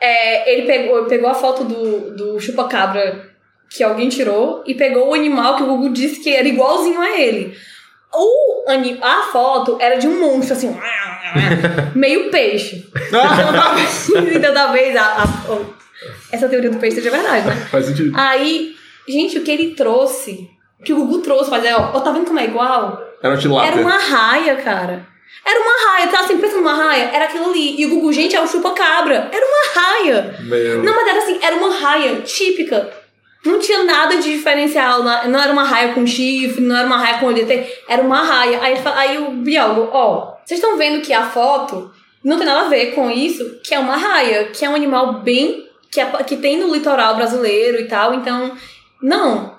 [0.00, 3.33] é, ele pegou, pegou a foto do, do chupacabra
[3.70, 7.10] que alguém tirou e pegou o animal que o Gugu disse que era igualzinho a
[7.18, 7.56] ele.
[8.12, 10.76] O, ani- a foto era de um monstro, assim,
[11.94, 12.86] meio peixe.
[13.08, 15.58] Então, talvez, então, talvez a, a-
[16.30, 17.54] essa teoria do peixe seja verdade, né?
[17.70, 18.12] Faz sentido.
[18.16, 18.74] Aí,
[19.08, 20.48] gente, o que ele trouxe,
[20.84, 23.02] que o Gugu trouxe, mas é, ó, ó, tá vendo como é igual?
[23.22, 23.38] Era um.
[23.66, 25.06] Era uma raia, cara.
[25.44, 27.80] Era uma raia, tava assim, pensando numa raia, era aquilo ali.
[27.80, 29.28] E o Gugu, gente, é o chupa-cabra.
[29.32, 30.36] Era uma raia.
[30.40, 30.82] Meu.
[30.82, 32.90] Não, mas era assim, era uma raia típica.
[33.44, 35.02] Não tinha nada de diferencial.
[35.02, 37.46] Não era uma raia com chifre, não era uma raia com olho.
[37.88, 38.60] Era uma raia.
[38.62, 41.92] Aí, aí o biólogo, ó, vocês estão vendo que a foto
[42.22, 45.14] não tem nada a ver com isso, que é uma raia, que é um animal
[45.20, 45.62] bem.
[45.90, 48.50] que, é- que tem no litoral brasileiro e tal, então.
[49.00, 49.54] Não.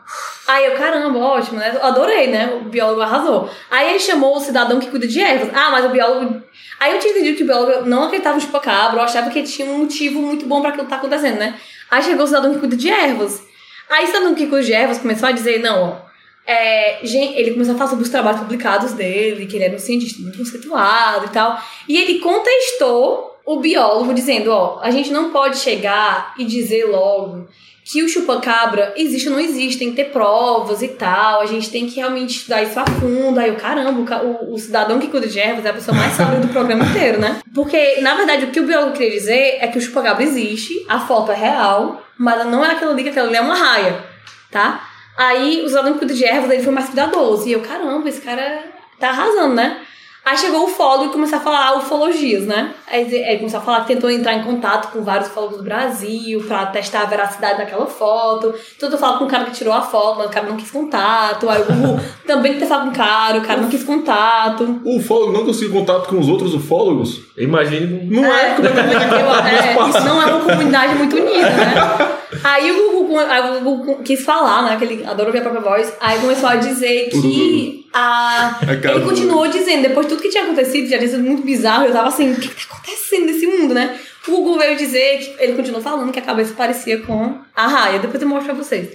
[0.48, 1.80] Aí eu, caramba, ótimo, né?
[1.82, 2.60] Adorei, né?
[2.62, 3.50] O biólogo arrasou.
[3.72, 5.50] Aí ele chamou o cidadão que cuida de ervas.
[5.54, 6.42] Ah, mas o biólogo.
[6.78, 9.70] Aí eu tinha entendido que o biólogo não acreditava no chupacabra, eu achava que tinha
[9.72, 11.56] um motivo muito bom pra aquilo que tá acontecendo, né?
[11.90, 13.42] Aí chegou o cidadão que cuida de ervas.
[13.90, 16.06] Aí o cidadão que cuida de ervas começou a dizer, não, ó.
[16.48, 20.22] É, ele começou a falar sobre os trabalhos publicados dele, que ele era um cientista
[20.22, 21.60] muito conceituado e tal.
[21.90, 27.48] E ele contestou o biólogo, dizendo: Ó, a gente não pode chegar e dizer logo
[27.88, 31.70] que o chupacabra existe ou não existe, tem que ter provas e tal, a gente
[31.70, 33.40] tem que realmente estudar isso a fundo.
[33.40, 36.14] Aí caramba, o, ca- o, o cidadão que cuida de ervas é a pessoa mais
[36.14, 37.40] sábia do programa inteiro, né?
[37.54, 41.00] Porque, na verdade, o que o biólogo queria dizer é que o chupacabra existe, a
[41.00, 44.04] foto é real, mas não é aquela ali, que aquela ali é uma raia,
[44.52, 44.84] tá?
[45.16, 47.48] Aí o cidadão que cuida de ervas, ele foi mais cuidadoso.
[47.48, 48.64] E eu, caramba, esse cara
[49.00, 49.80] tá arrasando, né?
[50.26, 52.74] Aí chegou o ufólogo e começou a falar ufologias, né?
[52.92, 56.44] Aí ele começou a falar que tentou entrar em contato com vários ufólogos do Brasil
[56.48, 58.52] pra testar a veracidade daquela foto.
[58.80, 61.48] Tentou falar com o cara que tirou a foto, mas o cara não quis contato.
[61.48, 64.82] Aí o Gugu também tentou falar com o cara, o cara não quis contato.
[64.84, 67.22] O ufólogo não conseguiu contato com os outros ufólogos?
[67.38, 68.08] Imagine.
[68.10, 71.76] Não é, como é que Eu- é, isso não é uma comunidade muito unida, né?
[72.44, 74.76] Aí o Gugu, aí o Gugu quis falar, né?
[74.78, 75.96] Que ele adora ouvir a própria voz.
[76.02, 78.60] Aí começou a dizer que a.
[78.62, 81.44] A cara Ele continuou dizendo, depois de tudo que tinha acontecido, já tinha sido muito
[81.44, 83.98] bizarro, eu tava assim, o que, que tá acontecendo nesse mundo, né?
[84.28, 88.00] O Gugu veio dizer que ele continuou falando que a cabeça parecia com a raia.
[88.00, 88.90] Depois eu mostro pra vocês.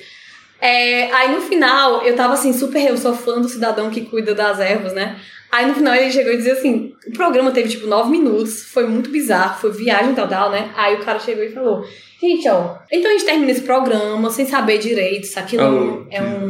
[0.60, 2.86] É, aí no final, eu tava assim, super.
[2.86, 5.16] Eu sou fã do cidadão que cuida das ervas, né?
[5.50, 8.86] Aí no final ele chegou e disse assim: o programa teve tipo nove minutos, foi
[8.86, 10.70] muito bizarro, foi viagem total, né?
[10.76, 11.84] Aí o cara chegou e falou:
[12.20, 16.22] gente, ó, então a gente termina esse programa sem saber direito se aquilo Oh, é
[16.22, 16.48] um.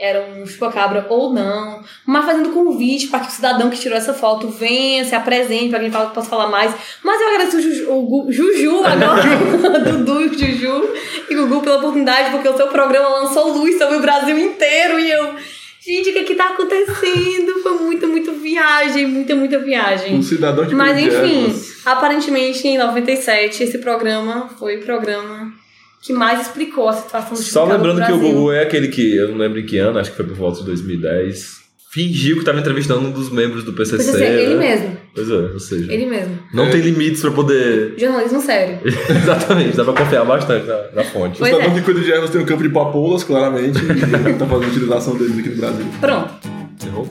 [0.00, 4.14] Era um chupacabra ou não, mas fazendo convite para que o cidadão que tirou essa
[4.14, 6.72] foto venha, se apresente, para quem fala, possa falar mais.
[7.02, 10.88] Mas eu agradeço o Juju, o Juju agora, Dudu e Juju
[11.28, 15.10] e Gugu pela oportunidade, porque o seu programa lançou luz sobre o Brasil inteiro e
[15.10, 15.34] eu.
[15.80, 17.60] Gente, o que é que tá acontecendo?
[17.62, 20.16] Foi muita, muita viagem, muita, muita viagem.
[20.16, 25.52] Um cidadão que Mas de enfim, aparentemente em 97 esse programa foi programa
[26.02, 28.18] que mais explicou a situação do Só lembrando que o.
[28.18, 30.60] Gugu é aquele que, eu não lembro em que ano, acho que foi por volta
[30.60, 31.58] de 2010,
[31.90, 33.96] fingiu que estava entrevistando um dos membros do PCC.
[33.96, 34.68] Precisa ser ele né?
[34.68, 36.38] mesmo, Pois é, ou seja, ele mesmo.
[36.54, 37.94] não tem limites pra poder.
[37.98, 38.78] Jornalismo sério.
[39.10, 41.36] Exatamente, dá pra confiar bastante na, na fonte.
[41.36, 41.78] O Pois cidadão é.
[41.78, 44.00] que cuida de ervas tem um campo de papoulas, claramente, e ele
[44.34, 45.86] tá fazendo a utilização deles aqui no Brasil.
[46.00, 46.34] Pronto.
[46.86, 47.08] Errou?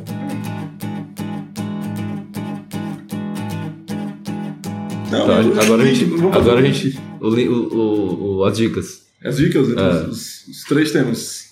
[5.12, 6.06] Não, mas- agora a gente.
[6.34, 7.00] Agora a gente.
[7.20, 9.07] O, o, o- as dicas.
[9.24, 10.03] As dicas, então, É.
[10.03, 11.47] os, os três temas.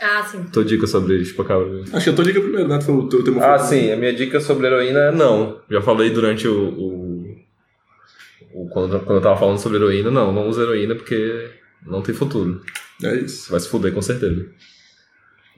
[0.00, 0.44] Ah, sim.
[0.52, 1.82] Tua dica sobre chupacabra.
[1.92, 2.78] Acho que a tua dica primeiro, né?
[2.78, 5.60] Tu foi o teu tema Ah, sim, a minha dica sobre heroína é não.
[5.70, 6.68] Já falei durante o.
[6.68, 7.36] o-
[8.54, 11.50] o- quando, quando eu tava falando sobre heroína, não, não usa heroína porque
[11.86, 12.60] não tem futuro.
[13.02, 13.44] É isso.
[13.46, 14.46] Você vai se fuder com certeza.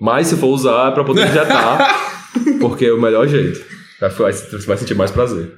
[0.01, 2.23] Mas se for usar é pra poder injetar,
[2.61, 3.63] porque é o melhor jeito.
[4.01, 5.53] Vai- vai- Você vai sentir mais prazer.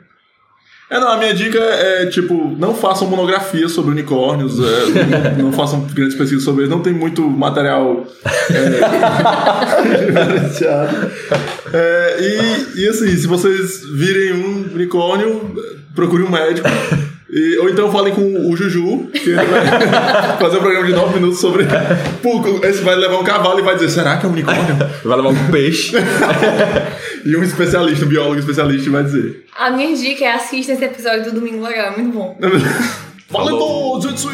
[0.93, 5.53] É, não, a minha dica é, tipo, não façam monografia sobre unicórnios, é, não, não
[5.53, 8.07] façam grandes pesquisas sobre eles, não tem muito material
[8.51, 11.11] é, diferenciado.
[11.73, 15.57] É, e, e assim, se vocês virem um unicórnio,
[15.95, 16.69] procure um médico.
[17.33, 19.63] E- ou então falem com o Juju, que ele vai
[20.39, 21.65] fazer um programa de 9 minutos sobre.
[22.23, 24.77] Pô, esse vai levar um cavalo e vai dizer: será que é um unicórnio?
[25.03, 25.97] Vai levar um peixe.
[27.25, 31.27] E um especialista, um biólogo especialista, vai dizer: A minha dica é assista esse episódio
[31.27, 32.37] do Domingo Legal, é muito bom.
[33.31, 34.27] Valeu, gente!